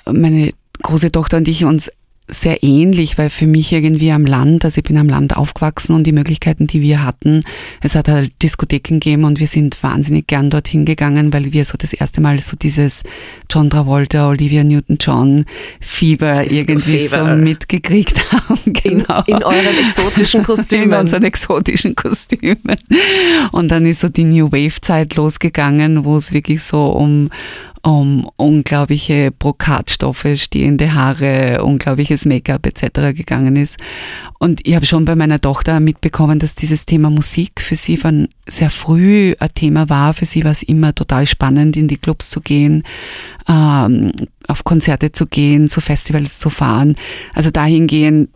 [0.06, 1.90] meine große Tochter und ich uns
[2.30, 6.04] sehr ähnlich, weil für mich irgendwie am Land, also ich bin am Land aufgewachsen und
[6.04, 7.42] die Möglichkeiten, die wir hatten,
[7.80, 11.76] es hat halt Diskotheken gegeben und wir sind wahnsinnig gern dorthin gegangen, weil wir so
[11.78, 13.02] das erste Mal so dieses
[13.50, 15.44] John Travolta, Olivia Newton-John
[15.80, 17.28] Fieber irgendwie Fever.
[17.28, 18.58] so mitgekriegt haben.
[18.66, 19.22] Genau.
[19.26, 20.92] In, in euren exotischen Kostümen.
[20.92, 22.76] In unseren exotischen Kostümen.
[23.52, 27.30] Und dann ist so die New Wave Zeit losgegangen, wo es wirklich so um
[27.82, 33.16] um unglaubliche Brokatstoffe, stehende Haare, unglaubliches Make-up etc.
[33.16, 33.78] gegangen ist.
[34.38, 38.28] Und ich habe schon bei meiner Tochter mitbekommen, dass dieses Thema Musik für sie von
[38.46, 40.12] sehr früh ein Thema war.
[40.12, 42.82] Für sie war es immer total spannend, in die Clubs zu gehen,
[43.48, 44.12] ähm,
[44.48, 46.96] auf Konzerte zu gehen, zu Festivals zu fahren.
[47.34, 48.28] Also dahingehend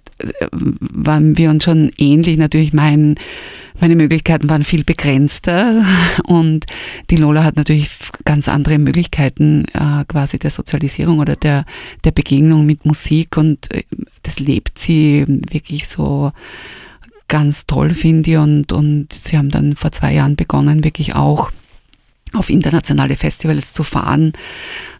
[0.50, 2.36] waren wir uns schon ähnlich.
[2.36, 3.16] Natürlich mein
[3.80, 5.84] meine Möglichkeiten waren viel begrenzter
[6.26, 6.64] und
[7.10, 7.90] die Lola hat natürlich
[8.24, 11.64] ganz andere Möglichkeiten äh, quasi der Sozialisierung oder der,
[12.04, 13.82] der Begegnung mit Musik und äh,
[14.22, 16.30] das lebt sie wirklich so
[17.28, 18.36] ganz toll, finde ich.
[18.36, 21.50] Und, und sie haben dann vor zwei Jahren begonnen, wirklich auch
[22.34, 24.32] auf internationale Festivals zu fahren,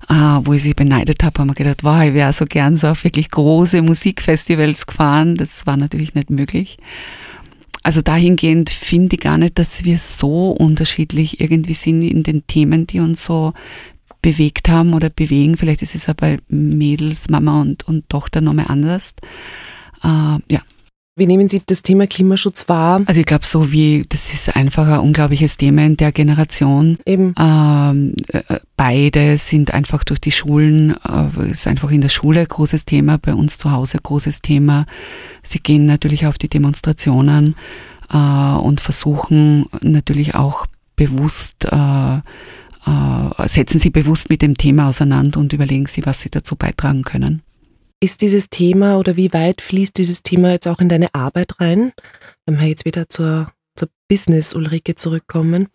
[0.08, 2.88] äh, wo ich sie beneidet habe, haben wir gedacht, wow, ich wäre so gern so
[2.88, 5.36] auf wirklich große Musikfestivals gefahren.
[5.36, 6.78] Das war natürlich nicht möglich.
[7.82, 12.86] Also dahingehend finde ich gar nicht, dass wir so unterschiedlich irgendwie sind in den Themen,
[12.86, 13.52] die uns so
[14.22, 15.58] bewegt haben oder bewegen.
[15.58, 19.14] Vielleicht ist es ja bei Mädels, Mama und, und Tochter nochmal anders.
[20.02, 20.62] Äh, ja.
[21.16, 23.00] Wie nehmen Sie das Thema Klimaschutz wahr?
[23.06, 26.98] Also ich glaube, so wie, das ist einfach ein unglaubliches Thema in der Generation.
[27.06, 27.34] Eben.
[27.38, 28.42] Ähm, äh,
[28.76, 33.18] beide sind einfach durch die Schulen, äh, ist einfach in der Schule ein großes Thema,
[33.18, 34.86] bei uns zu Hause ein großes Thema.
[35.44, 37.54] Sie gehen natürlich auf die Demonstrationen
[38.12, 45.38] äh, und versuchen natürlich auch bewusst, äh, äh, setzen sie bewusst mit dem Thema auseinander
[45.38, 47.42] und überlegen sie, was sie dazu beitragen können.
[48.04, 51.94] Ist dieses Thema oder wie weit fließt dieses Thema jetzt auch in deine Arbeit rein?
[52.44, 55.68] Wenn wir jetzt wieder zur, zur Business-Ulrike zurückkommen.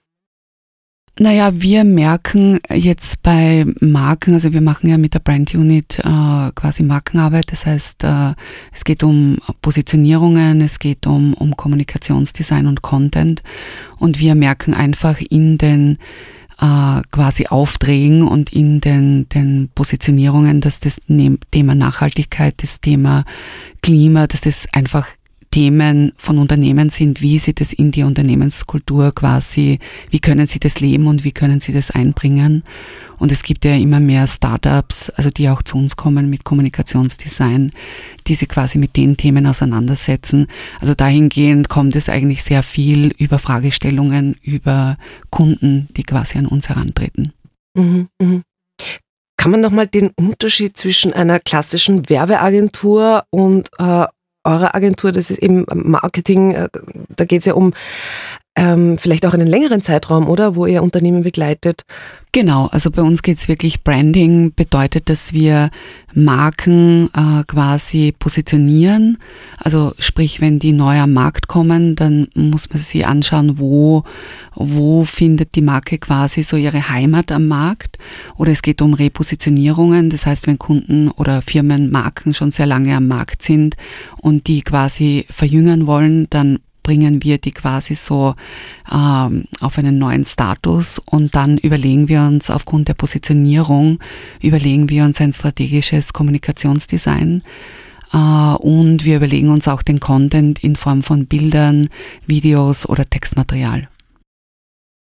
[1.17, 6.51] Naja, wir merken jetzt bei Marken, also wir machen ja mit der Brand Unit äh,
[6.53, 8.35] quasi Markenarbeit, das heißt, äh,
[8.71, 13.41] es geht um Positionierungen, es geht um, um Kommunikationsdesign und Content
[13.97, 15.97] und wir merken einfach in den
[16.59, 20.99] äh, quasi Aufträgen und in den, den Positionierungen, dass das
[21.51, 23.25] Thema Nachhaltigkeit, das Thema
[23.81, 25.07] Klima, dass das einfach
[25.51, 30.79] Themen von Unternehmen sind, wie sie das in die Unternehmenskultur quasi, wie können sie das
[30.79, 32.63] leben und wie können sie das einbringen.
[33.17, 37.71] Und es gibt ja immer mehr Startups, also die auch zu uns kommen mit Kommunikationsdesign,
[38.27, 40.47] die sich quasi mit den Themen auseinandersetzen.
[40.79, 44.97] Also dahingehend kommt es eigentlich sehr viel über Fragestellungen, über
[45.31, 47.33] Kunden, die quasi an uns herantreten.
[47.75, 48.41] Mhm, mh.
[49.37, 54.05] Kann man nochmal den Unterschied zwischen einer klassischen Werbeagentur und äh,
[54.43, 56.69] eurer Agentur, das ist eben Marketing, äh,
[57.15, 57.73] da geht es ja um
[58.59, 60.53] ähm, vielleicht auch einen längeren Zeitraum, oder?
[60.53, 61.85] Wo ihr Unternehmen begleitet.
[62.33, 65.71] Genau, also bei uns geht es wirklich, Branding bedeutet, dass wir
[66.13, 69.17] Marken äh, quasi positionieren.
[69.57, 74.03] Also sprich, wenn die neu am Markt kommen, dann muss man sich anschauen, wo,
[74.53, 77.97] wo findet die Marke quasi so ihre Heimat am Markt.
[78.35, 82.93] Oder es geht um Repositionierungen, das heißt, wenn Kunden oder Firmen, Marken schon sehr lange
[82.93, 83.77] am Markt sind
[84.17, 88.33] und die quasi verjüngern wollen, dann bringen wir die quasi so
[88.91, 93.99] ähm, auf einen neuen Status und dann überlegen wir uns aufgrund der Positionierung,
[94.41, 97.43] überlegen wir uns ein strategisches Kommunikationsdesign
[98.11, 101.89] äh, und wir überlegen uns auch den Content in Form von Bildern,
[102.25, 103.87] Videos oder Textmaterial.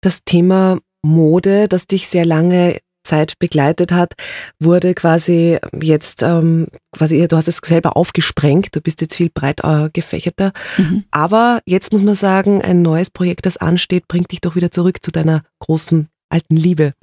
[0.00, 4.12] Das Thema Mode, das dich sehr lange Zeit begleitet hat,
[4.60, 9.60] wurde quasi jetzt ähm, quasi, du hast es selber aufgesprengt, du bist jetzt viel breit
[9.64, 10.52] äh, gefächerter.
[10.76, 11.04] Mhm.
[11.10, 15.02] Aber jetzt muss man sagen, ein neues Projekt, das ansteht, bringt dich doch wieder zurück
[15.02, 16.92] zu deiner großen alten Liebe.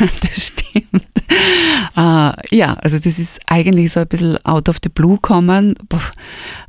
[0.00, 1.04] Ja, das stimmt.
[1.96, 5.74] Uh, ja, also das ist eigentlich so ein bisschen out of the blue kommen.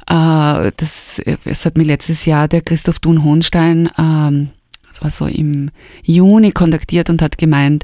[0.09, 4.49] Uh, das, das hat mir letztes Jahr der Christoph Thun-Hohenstein ähm,
[4.93, 5.71] das war so im
[6.03, 7.83] Juni kontaktiert und hat gemeint,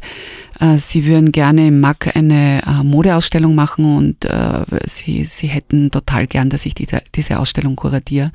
[0.60, 5.90] äh, sie würden gerne im MAC eine äh, Modeausstellung machen und äh, sie, sie hätten
[5.90, 8.32] total gern, dass ich diese, diese Ausstellung kuratiere.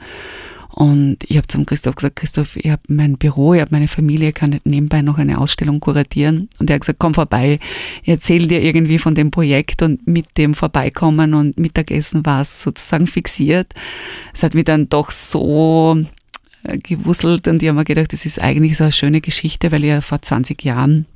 [0.71, 4.33] Und ich habe zum Christoph gesagt, Christoph, ich habe mein Büro, ich habe meine Familie,
[4.33, 6.49] kann nicht nebenbei noch eine Ausstellung kuratieren.
[6.59, 7.61] Und er hat gesagt, komm vorbei,
[8.03, 12.61] ich erzähl dir irgendwie von dem Projekt und mit dem Vorbeikommen und Mittagessen war es
[12.61, 13.73] sozusagen fixiert.
[14.35, 15.97] Es hat mich dann doch so
[16.83, 19.91] gewusselt und ich habe mir gedacht, das ist eigentlich so eine schöne Geschichte, weil ich
[19.91, 21.07] ja vor 20 Jahren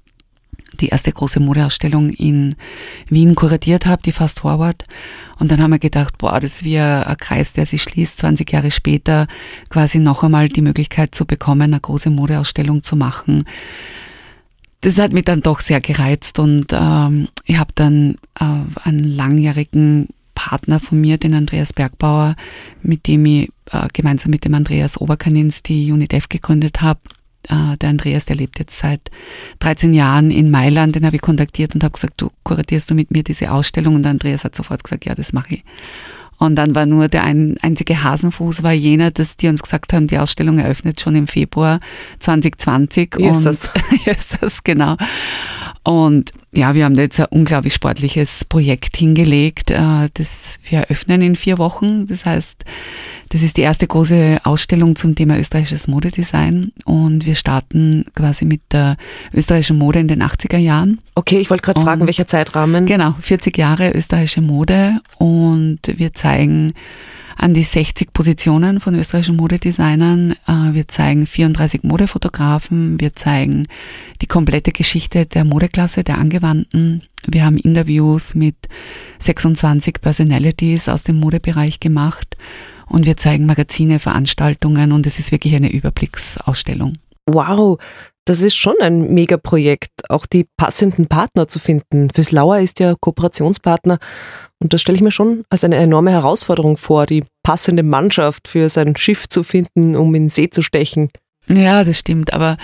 [0.81, 2.55] die erste große Modeausstellung in
[3.09, 4.85] Wien kuratiert habe, die Fast Forward.
[5.39, 8.53] Und dann haben wir gedacht, boah, das ist wie ein Kreis, der sich schließt, 20
[8.53, 9.27] Jahre später
[9.71, 13.45] quasi noch einmal die Möglichkeit zu bekommen, eine große Modeausstellung zu machen.
[14.81, 18.45] Das hat mich dann doch sehr gereizt und ähm, ich habe dann äh,
[18.85, 20.09] einen langjährigen
[20.39, 22.37] Partner von mir, den Andreas Bergbauer,
[22.81, 27.01] mit dem ich äh, gemeinsam mit dem Andreas Oberkanins die Unit F gegründet habe.
[27.49, 29.11] Äh, der Andreas, der lebt jetzt seit
[29.59, 33.11] 13 Jahren in Mailand, den habe ich kontaktiert und habe gesagt, du kuratierst du mit
[33.11, 33.97] mir diese Ausstellung?
[33.97, 35.65] Und der Andreas hat sofort gesagt, ja, das mache ich.
[36.39, 40.07] Und dann war nur der ein, einzige Hasenfuß war jener, dass die uns gesagt haben,
[40.07, 41.81] die Ausstellung eröffnet schon im Februar
[42.21, 43.17] 2020.
[43.19, 43.71] Jesus.
[43.75, 44.97] Und Jesus, genau.
[45.83, 51.21] Und ja, wir haben da jetzt ein unglaublich sportliches Projekt hingelegt, äh, das wir eröffnen
[51.21, 52.07] in vier Wochen.
[52.07, 52.65] Das heißt,
[53.29, 58.63] das ist die erste große Ausstellung zum Thema österreichisches Modedesign und wir starten quasi mit
[58.73, 58.97] der
[59.35, 60.99] österreichischen Mode in den 80er Jahren.
[61.15, 62.87] Okay, ich wollte gerade fragen, welcher Zeitrahmen?
[62.87, 66.73] Genau, 40 Jahre österreichische Mode und wir zeigen
[67.39, 70.33] an die 60 Positionen von österreichischen Modedesignern.
[70.47, 73.01] Äh, wir zeigen 34 Modefotografen.
[73.01, 73.67] Wir zeigen
[74.21, 77.03] die komplette Geschichte der Modeklasse, der Angewandten.
[77.27, 78.57] Wir haben Interviews mit
[79.21, 82.37] 26 Personalities aus dem Modebereich gemacht.
[82.87, 86.95] Und wir zeigen Magazine, Veranstaltungen und es ist wirklich eine Überblicksausstellung.
[87.27, 87.79] Wow,
[88.25, 92.09] das ist schon ein Megaprojekt, auch die passenden Partner zu finden.
[92.11, 93.99] Fürs Lauer ist ja Kooperationspartner
[94.61, 98.69] und das stelle ich mir schon als eine enorme Herausforderung vor, die passende Mannschaft für
[98.69, 101.11] sein Schiff zu finden, um in See zu stechen.
[101.47, 102.57] Ja, das stimmt, aber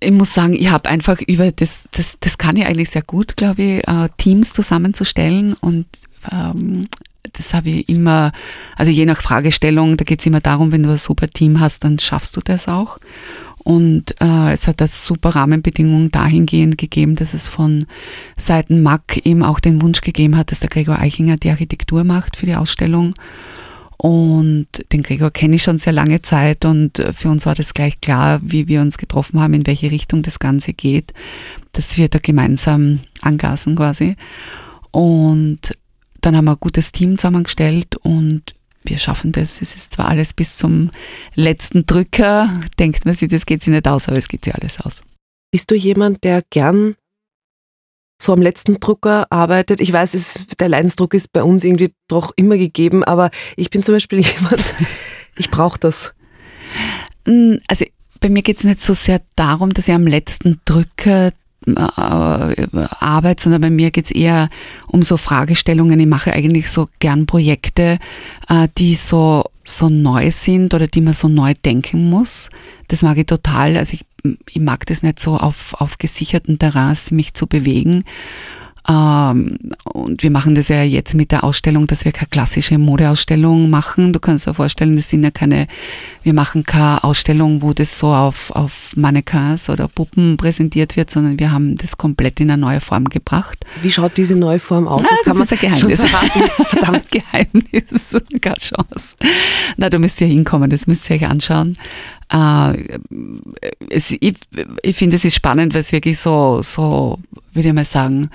[0.00, 3.36] ich muss sagen, ich habe einfach über das, das, das kann ich eigentlich sehr gut,
[3.36, 5.86] glaube ich, äh, Teams zusammenzustellen und
[6.30, 6.88] ähm,
[7.32, 8.32] das habe ich immer,
[8.76, 11.84] also je nach Fragestellung, da geht es immer darum, wenn du ein super Team hast,
[11.84, 12.98] dann schaffst du das auch.
[13.62, 17.86] Und äh, es hat das super Rahmenbedingungen dahingehend gegeben, dass es von
[18.36, 22.36] Seiten MAC eben auch den Wunsch gegeben hat, dass der Gregor Eichinger die Architektur macht
[22.36, 23.14] für die Ausstellung.
[23.98, 28.00] Und den Gregor kenne ich schon sehr lange Zeit und für uns war das gleich
[28.00, 31.12] klar, wie wir uns getroffen haben, in welche Richtung das Ganze geht,
[31.72, 34.16] dass wir da gemeinsam angasen quasi.
[34.90, 35.76] Und
[36.22, 39.60] dann haben wir ein gutes Team zusammengestellt und wir schaffen das.
[39.60, 40.90] Es ist zwar alles bis zum
[41.34, 44.80] letzten Drücker, denkt man sich, das geht sich nicht aus, aber es geht sich alles
[44.80, 45.02] aus.
[45.52, 46.96] Bist du jemand, der gern
[48.20, 49.80] so am letzten Drucker arbeitet.
[49.80, 53.82] Ich weiß, es, der Leidensdruck ist bei uns irgendwie doch immer gegeben, aber ich bin
[53.82, 54.62] zum Beispiel jemand,
[55.36, 56.12] ich brauche das.
[57.24, 57.86] Mm, also
[58.20, 61.32] bei mir geht es nicht so sehr darum, dass ich am letzten Drücker
[61.66, 61.72] äh,
[63.00, 64.48] arbeite, sondern bei mir geht es eher
[64.86, 66.00] um so Fragestellungen.
[66.00, 67.98] Ich mache eigentlich so gern Projekte,
[68.48, 72.48] äh, die so, so neu sind oder die man so neu denken muss.
[72.88, 73.76] Das mag ich total.
[73.76, 74.04] Also ich,
[74.48, 78.04] ich mag das nicht so auf, auf gesicherten Terrasse mich zu bewegen.
[78.88, 83.68] Ähm, und wir machen das ja jetzt mit der Ausstellung, dass wir keine klassische Modeausstellung
[83.70, 84.12] machen.
[84.12, 85.66] Du kannst dir vorstellen, das sind ja keine,
[86.22, 91.38] wir machen keine Ausstellung, wo das so auf, auf Mannequins oder Puppen präsentiert wird, sondern
[91.38, 93.58] wir haben das komplett in eine neue Form gebracht.
[93.82, 95.02] Wie schaut diese neue Form aus?
[95.02, 96.00] Das, das ist ein Geheimnis.
[96.66, 98.16] Verdammt Geheimnis.
[98.40, 99.16] Keine Chance.
[99.76, 101.76] Na, du müsst ja hinkommen, das müsst ihr euch anschauen.
[102.32, 102.98] Äh,
[103.88, 104.36] es, ich,
[104.82, 107.18] ich finde, es ist spannend, weil es wirklich so, so,
[107.52, 108.30] würde ich mal sagen,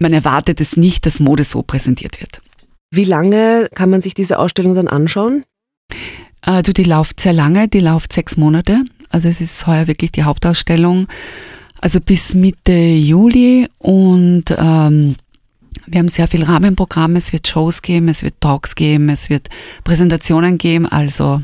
[0.00, 2.42] man erwartet es nicht, dass Mode so präsentiert wird.
[2.90, 5.44] Wie lange kann man sich diese Ausstellung dann anschauen?
[6.42, 8.84] Äh, du, die läuft sehr lange, die läuft sechs Monate.
[9.10, 11.06] Also es ist heuer wirklich die Hauptausstellung.
[11.80, 15.16] Also bis Mitte Juli und ähm,
[15.86, 17.16] wir haben sehr viel Rahmenprogramm.
[17.16, 19.48] Es wird Shows geben, es wird Talks geben, es wird
[19.84, 20.86] Präsentationen geben.
[20.86, 21.42] Also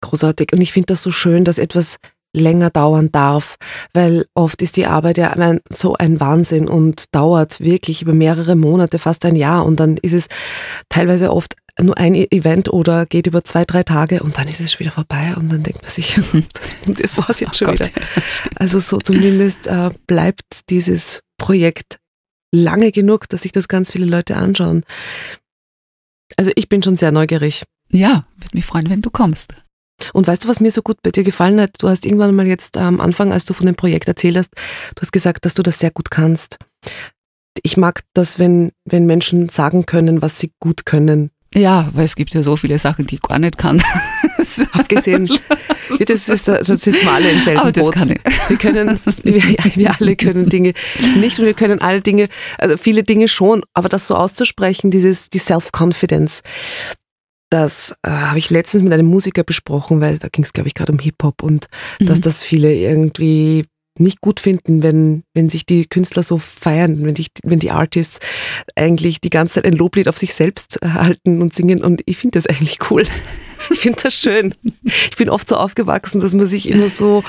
[0.00, 0.52] großartig.
[0.52, 1.98] Und ich finde das so schön, dass etwas
[2.34, 3.56] länger dauern darf,
[3.92, 5.34] weil oft ist die Arbeit ja
[5.70, 10.12] so ein Wahnsinn und dauert wirklich über mehrere Monate, fast ein Jahr und dann ist
[10.12, 10.28] es
[10.88, 14.60] teilweise oft nur ein e- Event oder geht über zwei, drei Tage und dann ist
[14.60, 16.14] es schon wieder vorbei und dann denkt man sich,
[16.52, 17.88] das, das war es jetzt schon oh wieder.
[18.56, 21.98] Also so zumindest äh, bleibt dieses Projekt
[22.52, 24.84] lange genug, dass sich das ganz viele Leute anschauen.
[26.36, 27.64] Also ich bin schon sehr neugierig.
[27.90, 29.54] Ja, würde mich freuen, wenn du kommst.
[30.12, 31.72] Und weißt du, was mir so gut bei dir gefallen hat?
[31.78, 34.50] Du hast irgendwann mal jetzt am Anfang, als du von dem Projekt erzählt hast,
[34.94, 36.58] du hast gesagt, dass du das sehr gut kannst.
[37.62, 41.30] Ich mag das, wenn, wenn Menschen sagen können, was sie gut können.
[41.54, 43.82] Ja, weil es gibt ja so viele Sachen, die ich gar nicht kann.
[44.72, 45.30] Abgesehen,
[45.98, 47.94] das ist, das sitzen wir alle im selben Aber das Boot.
[47.94, 48.20] Kann ich.
[48.48, 49.42] Wir können, wir,
[49.74, 50.74] wir alle können Dinge
[51.16, 55.30] nicht und wir können alle Dinge, also viele Dinge schon, aber das so auszusprechen, dieses,
[55.30, 56.42] die Self-Confidence,
[57.50, 60.74] das äh, habe ich letztens mit einem Musiker besprochen, weil da ging es, glaube ich,
[60.74, 61.66] gerade um Hip-Hop und
[62.00, 62.06] mhm.
[62.06, 63.64] dass das viele irgendwie
[63.98, 68.20] nicht gut finden, wenn, wenn sich die Künstler so feiern, wenn, die, wenn die Artists
[68.76, 71.82] eigentlich die ganze Zeit ein Loblied auf sich selbst halten und singen.
[71.82, 73.04] Und ich finde das eigentlich cool.
[73.78, 74.54] Ich finde das schön.
[74.84, 77.22] Ich bin oft so aufgewachsen, dass man sich immer so,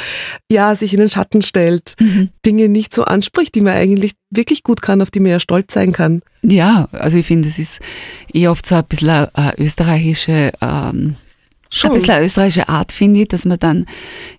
[0.52, 2.30] ja, sich in den Schatten stellt, mhm.
[2.46, 5.74] Dinge nicht so anspricht, die man eigentlich wirklich gut kann, auf die man ja stolz
[5.74, 6.22] sein kann.
[6.42, 7.80] Ja, also ich finde, es ist
[8.34, 11.16] eh oft so ein bisschen eine österreichische ähm
[11.72, 11.92] Schon.
[11.92, 13.86] Ein bisschen eine österreichische Art, finde ich, dass man dann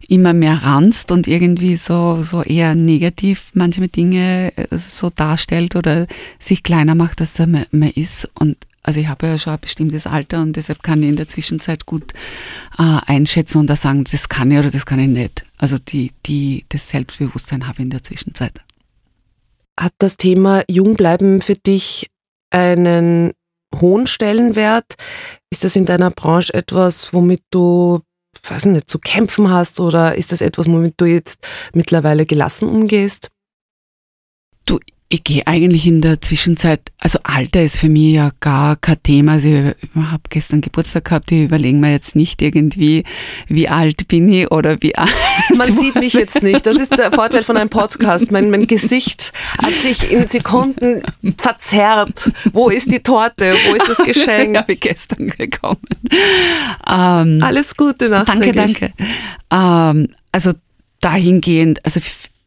[0.08, 6.08] immer mehr ranzt und irgendwie so, so eher negativ manche Dinge äh, so darstellt oder
[6.40, 8.28] sich kleiner macht, als man, man ist.
[8.34, 11.28] Und also ich habe ja schon ein bestimmtes Alter und deshalb kann ich in der
[11.28, 12.12] Zwischenzeit gut
[12.78, 15.44] äh, einschätzen und da sagen, das kann ich oder das kann ich nicht.
[15.58, 18.60] Also die, die, das Selbstbewusstsein habe ich in der Zwischenzeit.
[19.78, 22.10] Hat das Thema Jungbleiben für dich
[22.50, 23.32] einen
[23.74, 24.94] hohen Stellenwert?
[25.50, 28.00] Ist das in deiner Branche etwas, womit du,
[28.42, 33.28] weiß nicht, zu kämpfen hast oder ist das etwas, womit du jetzt mittlerweile gelassen umgehst?
[34.64, 34.78] Du,
[35.12, 39.32] ich gehe eigentlich in der Zwischenzeit, also Alter ist für mich ja gar kein Thema.
[39.32, 43.02] Also ich habe gestern Geburtstag gehabt, ich überlege mir jetzt nicht irgendwie,
[43.48, 45.12] wie alt bin ich oder wie alt.
[45.52, 46.64] Man sieht mich jetzt nicht.
[46.64, 48.30] Das ist der Vorteil von einem Podcast.
[48.30, 51.02] Mein, mein Gesicht hat sich in Sekunden
[51.36, 52.30] verzerrt.
[52.52, 53.54] Wo ist die Torte?
[53.66, 54.56] Wo ist das Geschenk?
[54.56, 55.80] habe ich gestern gekommen.
[56.88, 58.54] Ähm, Alles Gute nachträglich.
[58.54, 58.92] Danke,
[59.50, 59.98] danke.
[59.98, 60.52] Ähm, also
[61.00, 61.98] dahingehend, also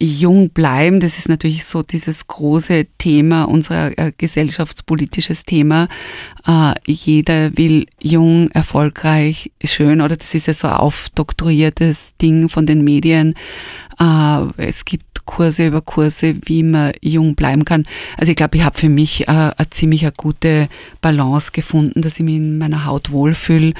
[0.03, 5.87] jung bleiben, das ist natürlich so dieses große Thema, unser äh, gesellschaftspolitisches Thema.
[6.45, 12.65] Äh, jeder will jung, erfolgreich, schön, oder das ist ja so ein aufdoktoriertes Ding von
[12.65, 13.35] den Medien.
[13.99, 17.85] Äh, es gibt Kurse über Kurse, wie man jung bleiben kann.
[18.17, 20.67] Also ich glaube, ich habe für mich äh, eine ziemlich eine gute
[20.99, 23.73] Balance gefunden, dass ich mich in meiner Haut wohlfühle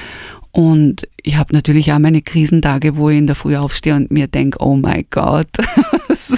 [0.54, 4.28] und ich habe natürlich auch meine Krisentage, wo ich in der Früh aufstehe und mir
[4.28, 5.48] denke, oh mein Gott.
[6.16, 6.36] so.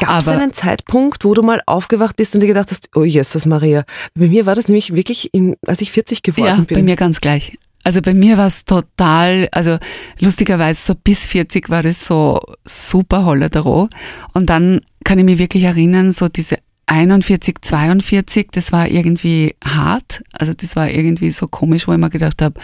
[0.00, 3.44] Gab es einen Zeitpunkt, wo du mal aufgewacht bist und dir gedacht hast, oh Jesus
[3.44, 3.84] Maria.
[4.14, 6.78] Bei mir war das nämlich wirklich, in, als ich 40 geworden ja, bin.
[6.78, 7.58] bei mir ganz gleich.
[7.84, 9.76] Also bei mir war es total, also
[10.18, 13.90] lustigerweise so bis 40 war das so super holler Hollerero.
[14.32, 16.56] Und dann kann ich mich wirklich erinnern, so diese
[16.86, 20.22] 41, 42, das war irgendwie hart.
[20.32, 22.60] Also das war irgendwie so komisch, wo ich mir gedacht habe,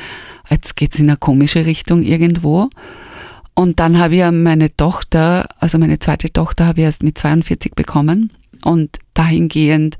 [0.51, 2.69] jetzt geht's in eine komische Richtung irgendwo.
[3.55, 7.75] Und dann habe ich meine Tochter, also meine zweite Tochter habe ich erst mit 42
[7.75, 8.33] bekommen.
[8.65, 9.99] Und dahingehend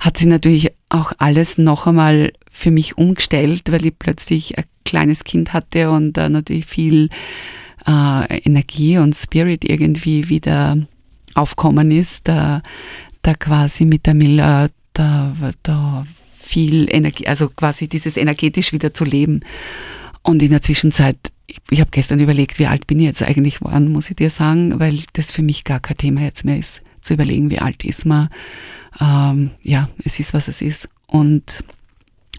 [0.00, 5.24] hat sich natürlich auch alles noch einmal für mich umgestellt, weil ich plötzlich ein kleines
[5.24, 7.08] Kind hatte und da natürlich viel
[7.86, 10.76] äh, Energie und Spirit irgendwie wieder
[11.34, 12.62] aufkommen ist, da,
[13.22, 19.04] da quasi mit der Miller da, da viel Energie, also quasi dieses energetisch wieder zu
[19.04, 19.40] leben.
[20.22, 21.16] Und in der Zwischenzeit,
[21.46, 24.30] ich, ich habe gestern überlegt, wie alt bin ich jetzt eigentlich geworden, muss ich dir
[24.30, 27.84] sagen, weil das für mich gar kein Thema jetzt mehr ist, zu überlegen, wie alt
[27.84, 28.28] ist man.
[29.00, 30.88] Ähm, ja, es ist, was es ist.
[31.06, 31.64] Und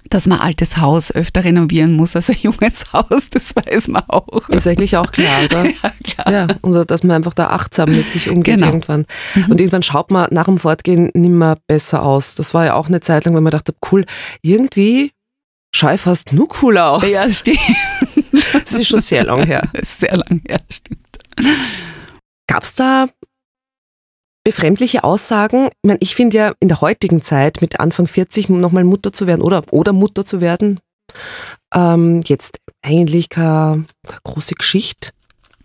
[0.10, 4.50] dass man altes Haus öfter renovieren muss als ein junges Haus, das weiß man auch.
[4.50, 5.66] Ist eigentlich auch klar, oder?
[5.84, 6.32] ja, klar.
[6.32, 8.68] Ja, und dass man einfach da achtsam mit sich umgeht genau.
[8.68, 9.06] irgendwann.
[9.36, 9.52] Mhm.
[9.52, 12.36] Und irgendwann schaut man nach dem Fortgehen nimmer besser aus.
[12.36, 14.06] Das war ja auch eine Zeit lang, wenn man dachte, cool,
[14.42, 15.12] irgendwie
[15.74, 17.10] schaue ich fast nur cooler aus.
[17.10, 17.60] Ja, stimmt.
[18.54, 19.70] Das ist schon sehr lang her.
[19.84, 21.20] Sehr lang her, stimmt.
[22.48, 23.08] Gab es da
[24.44, 25.68] befremdliche Aussagen.
[25.68, 29.28] Ich, meine, ich finde ja in der heutigen Zeit mit Anfang 40 nochmal Mutter zu
[29.28, 30.80] werden oder, oder Mutter zu werden,
[31.74, 35.12] ähm, jetzt eigentlich keine, keine große Geschichte,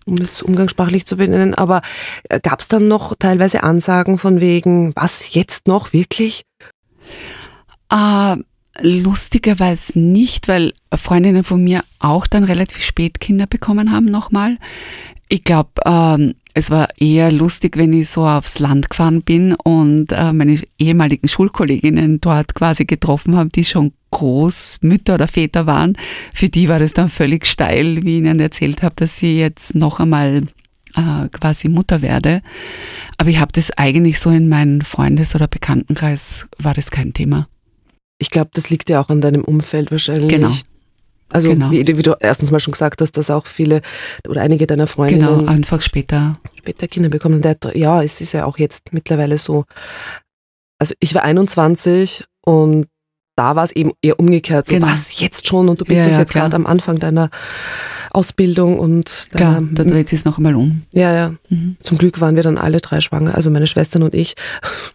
[0.04, 1.54] um es umgangssprachlich zu benennen.
[1.54, 1.82] Aber
[2.28, 6.42] äh, gab es dann noch teilweise Ansagen von wegen, was jetzt noch wirklich?
[7.90, 8.36] Äh,
[8.80, 14.58] lustigerweise nicht, weil Freundinnen von mir auch dann relativ spät Kinder bekommen haben nochmal.
[15.28, 20.10] Ich glaube, ähm, es war eher lustig, wenn ich so aufs Land gefahren bin und
[20.12, 25.96] äh, meine ehemaligen Schulkolleginnen dort quasi getroffen habe, die schon Großmütter oder Väter waren.
[26.34, 29.74] Für die war das dann völlig steil, wie ich ihnen erzählt habe, dass sie jetzt
[29.74, 30.44] noch einmal
[30.96, 32.42] äh, quasi Mutter werde.
[33.18, 37.48] Aber ich habe das eigentlich so in meinem Freundes- oder Bekanntenkreis war das kein Thema.
[38.18, 40.28] Ich glaube, das liegt ja auch an deinem Umfeld wahrscheinlich.
[40.28, 40.52] Genau.
[41.32, 41.70] Also genau.
[41.70, 43.82] wie, wie, du erstens mal schon gesagt hast, dass auch viele
[44.26, 47.42] oder einige deiner Freunde genau, einfach später später Kinder bekommen.
[47.74, 49.64] Ja, es ist ja auch jetzt mittlerweile so.
[50.78, 52.86] Also ich war 21 und
[53.36, 54.66] da war es eben eher umgekehrt.
[54.66, 54.88] So, genau.
[54.88, 55.68] was, jetzt schon?
[55.68, 57.30] Und du bist ja, doch ja, jetzt gerade am Anfang deiner
[58.10, 60.82] Ausbildung und Klar, da dreht sich es noch einmal um.
[60.92, 61.34] Ja, ja.
[61.48, 61.76] Mhm.
[61.80, 64.34] Zum Glück waren wir dann alle drei schwanger, also meine Schwestern und ich.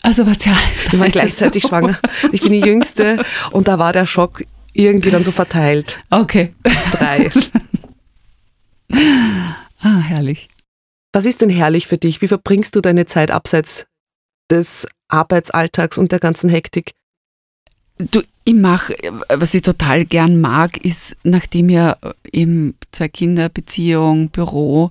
[0.02, 0.58] Also was ja.
[0.90, 1.70] Wir waren gleichzeitig so.
[1.70, 1.98] schwanger.
[2.32, 4.44] Ich bin die Jüngste und da war der Schock
[4.74, 6.02] irgendwie dann so verteilt.
[6.10, 6.54] Okay.
[6.92, 7.32] Drei.
[9.80, 10.50] ah, herrlich.
[11.14, 12.22] Was ist denn herrlich für dich?
[12.22, 13.86] Wie verbringst du deine Zeit abseits
[14.50, 16.94] des Arbeitsalltags und der ganzen Hektik?
[18.00, 18.96] Du, ich mache,
[19.30, 21.98] was ich total gern mag, ist, nachdem ja
[22.32, 24.90] eben zwei Kinder, Beziehung, Büro,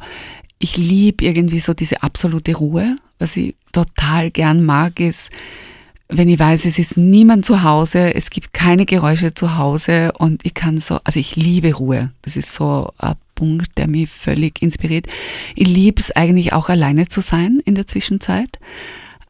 [0.60, 2.96] ich liebe irgendwie so diese absolute Ruhe.
[3.18, 5.30] Was ich total gern mag, ist,
[6.12, 10.44] wenn ich weiß, es ist niemand zu Hause, es gibt keine Geräusche zu Hause und
[10.44, 12.10] ich kann so, also ich liebe Ruhe.
[12.22, 15.06] Das ist so ein Punkt, der mich völlig inspiriert.
[15.54, 18.58] Ich liebe es eigentlich auch alleine zu sein in der Zwischenzeit.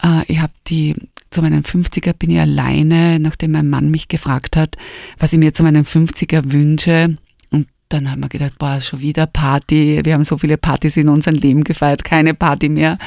[0.02, 0.94] Äh, ich habe die,
[1.30, 4.76] zu meinen 50er bin ich alleine, nachdem mein Mann mich gefragt hat,
[5.18, 7.16] was ich mir zu meinen 50er wünsche.
[7.50, 10.00] Und dann haben wir gedacht, boah, schon wieder Party.
[10.04, 12.98] Wir haben so viele Partys in unserem Leben gefeiert, keine Party mehr.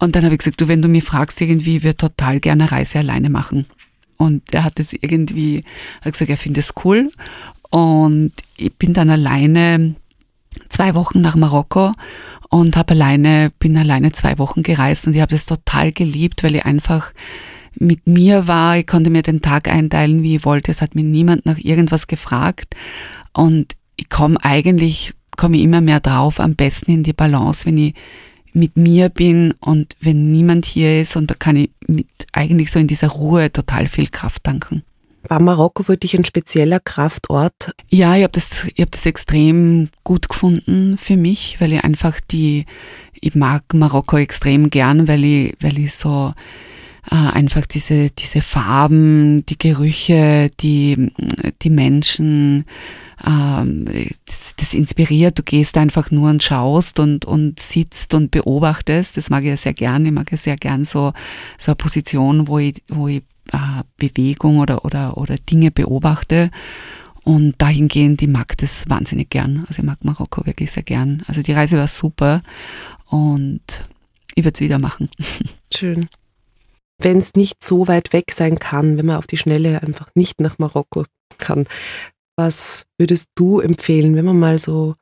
[0.00, 2.72] Und dann habe ich gesagt, du, wenn du mich fragst, irgendwie, ich würde total gerne
[2.72, 3.66] Reise alleine machen.
[4.16, 5.62] Und er hat es irgendwie,
[6.02, 7.10] hat gesagt, er findet es cool.
[7.70, 9.94] Und ich bin dann alleine
[10.68, 11.92] zwei Wochen nach Marokko
[12.48, 16.56] und habe alleine, bin alleine zwei Wochen gereist und ich habe das total geliebt, weil
[16.56, 17.12] ich einfach
[17.74, 18.76] mit mir war.
[18.76, 20.70] Ich konnte mir den Tag einteilen, wie ich wollte.
[20.70, 22.74] Es hat mir niemand nach irgendwas gefragt.
[23.32, 27.94] Und ich komme eigentlich, komme immer mehr drauf, am besten in die Balance, wenn ich
[28.52, 32.78] mit mir bin und wenn niemand hier ist und da kann ich mit eigentlich so
[32.78, 34.82] in dieser Ruhe total viel Kraft tanken.
[35.28, 37.72] War Marokko für dich ein spezieller Kraftort?
[37.90, 42.20] Ja, ich habe das, ich hab das extrem gut gefunden für mich, weil ich einfach
[42.20, 42.64] die,
[43.20, 46.32] ich mag Marokko extrem gern, weil ich, weil ich so
[47.10, 51.12] äh, einfach diese, diese Farben, die Gerüche, die,
[51.62, 52.64] die Menschen,
[53.26, 53.86] ähm,
[54.26, 55.38] das, das, inspiriert.
[55.38, 59.16] Du gehst einfach nur und schaust und, und sitzt und beobachtest.
[59.16, 60.06] Das mag ich ja sehr gern.
[60.06, 61.12] Ich mag ja sehr gern so,
[61.58, 66.50] so eine Position, wo ich, wo ich äh, Bewegung oder, oder, oder Dinge beobachte.
[67.22, 69.64] Und dahingehend, ich mag das wahnsinnig gern.
[69.68, 71.22] Also ich mag Marokko wirklich sehr gern.
[71.26, 72.42] Also die Reise war super
[73.06, 73.84] und
[74.34, 75.08] ich würde es wieder machen.
[75.74, 76.06] Schön.
[76.98, 80.40] Wenn es nicht so weit weg sein kann, wenn man auf die Schnelle einfach nicht
[80.40, 81.04] nach Marokko
[81.38, 81.66] kann,
[82.40, 84.94] was würdest du empfehlen, wenn man mal so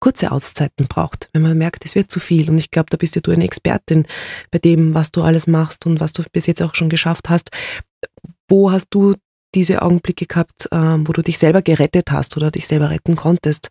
[0.00, 2.48] kurze Auszeiten braucht, wenn man merkt, es wird zu viel?
[2.48, 4.06] Und ich glaube, da bist ja du eine Expertin
[4.50, 7.50] bei dem, was du alles machst und was du bis jetzt auch schon geschafft hast.
[8.48, 9.14] Wo hast du
[9.54, 13.70] diese Augenblicke gehabt, ähm, wo du dich selber gerettet hast oder dich selber retten konntest?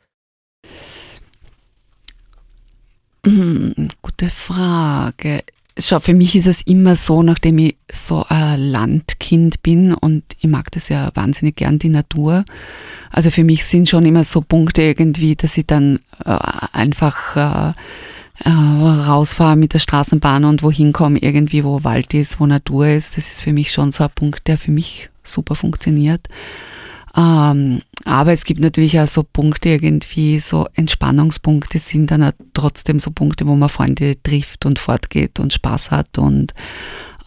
[3.25, 5.43] Hm, gute Frage.
[5.77, 10.47] Schau, für mich ist es immer so, nachdem ich so ein Landkind bin und ich
[10.47, 12.45] mag das ja wahnsinnig gern, die Natur.
[13.11, 16.37] Also für mich sind schon immer so Punkte irgendwie, dass ich dann äh,
[16.71, 17.73] einfach äh,
[18.43, 23.17] äh, rausfahre mit der Straßenbahn und wohin komme, irgendwie, wo Wald ist, wo Natur ist.
[23.17, 26.27] Das ist für mich schon so ein Punkt, der für mich super funktioniert.
[27.15, 32.99] Ähm, aber es gibt natürlich auch so Punkte irgendwie, so Entspannungspunkte sind dann auch trotzdem
[32.99, 36.53] so Punkte, wo man Freunde trifft und fortgeht und Spaß hat und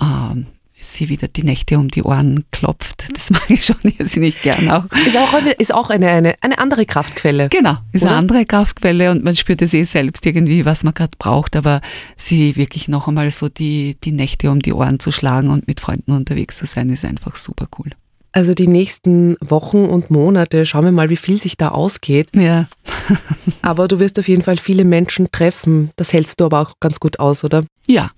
[0.01, 0.47] ähm,
[0.81, 3.09] sie wieder die Nächte um die Ohren klopft.
[3.15, 4.85] Das mag ich schon irrsinnig gern auch.
[5.07, 7.49] Ist auch, eine, ist auch eine, eine, eine andere Kraftquelle.
[7.49, 8.13] Genau, ist oder?
[8.13, 11.81] eine andere Kraftquelle und man spürt es eh selbst irgendwie, was man gerade braucht, aber
[12.17, 15.81] sie wirklich noch einmal so die, die Nächte um die Ohren zu schlagen und mit
[15.81, 17.91] Freunden unterwegs zu sein, ist einfach super cool.
[18.39, 22.29] Also die nächsten Wochen und Monate, schauen wir mal, wie viel sich da ausgeht.
[22.37, 22.69] Ja.
[23.63, 25.91] aber du wirst auf jeden Fall viele Menschen treffen.
[25.97, 27.65] Das hältst du aber auch ganz gut aus, oder?
[27.89, 28.11] Ja,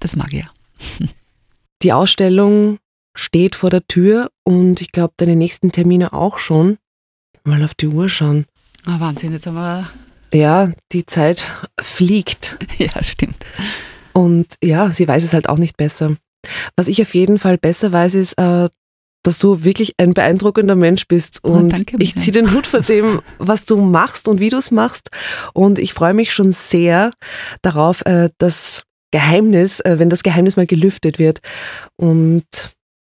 [0.00, 0.50] das mag ich ja.
[1.84, 2.78] Die Ausstellung
[3.16, 6.78] steht vor der Tür und ich glaube, deine nächsten Termine auch schon.
[7.44, 8.46] Mal auf die Uhr schauen.
[8.86, 9.88] Ah, Wahnsinn, jetzt haben wir.
[10.34, 11.44] Ja, die Zeit
[11.80, 12.58] fliegt.
[12.78, 13.46] Ja, stimmt.
[14.14, 16.16] Und ja, sie weiß es halt auch nicht besser.
[16.74, 18.68] Was ich auf jeden Fall besser weiß, ist, äh,
[19.22, 21.40] dass du wirklich ein beeindruckender Mensch bist.
[21.42, 24.56] Oh, und oh, ich ziehe den Hut vor dem, was du machst und wie du
[24.56, 25.10] es machst.
[25.52, 27.10] Und ich freue mich schon sehr
[27.62, 31.40] darauf, äh, dass Geheimnis, äh, wenn das Geheimnis mal gelüftet wird
[31.96, 32.44] und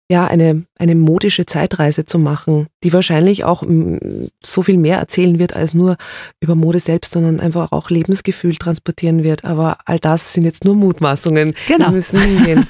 [0.09, 5.37] ja, eine, eine modische Zeitreise zu machen, die wahrscheinlich auch mm, so viel mehr erzählen
[5.37, 5.97] wird als nur
[6.39, 9.43] über Mode selbst, sondern einfach auch Lebensgefühl transportieren wird.
[9.43, 11.53] Aber all das sind jetzt nur Mutmaßungen.
[11.67, 11.87] Genau.
[11.87, 12.67] Wir müssen hingehen.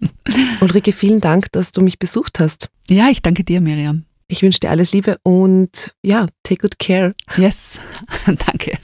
[0.60, 2.68] Ulrike, vielen Dank, dass du mich besucht hast.
[2.88, 4.04] Ja, ich danke dir, Miriam.
[4.28, 7.14] Ich wünsche dir alles Liebe und ja, take good care.
[7.36, 7.80] Yes,
[8.26, 8.78] danke.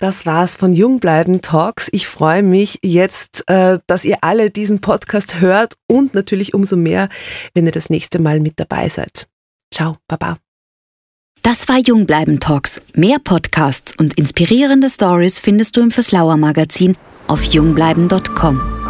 [0.00, 1.88] Das war's von Jungbleiben Talks.
[1.92, 7.08] Ich freue mich jetzt, äh, dass ihr alle diesen Podcast hört und natürlich umso mehr,
[7.54, 9.26] wenn ihr das nächste Mal mit dabei seid.
[9.72, 10.36] Ciao, Baba.
[11.42, 12.82] Das war Jungbleiben Talks.
[12.94, 16.96] Mehr Podcasts und inspirierende Stories findest du im Verslauer Magazin
[17.26, 18.85] auf jungbleiben.com.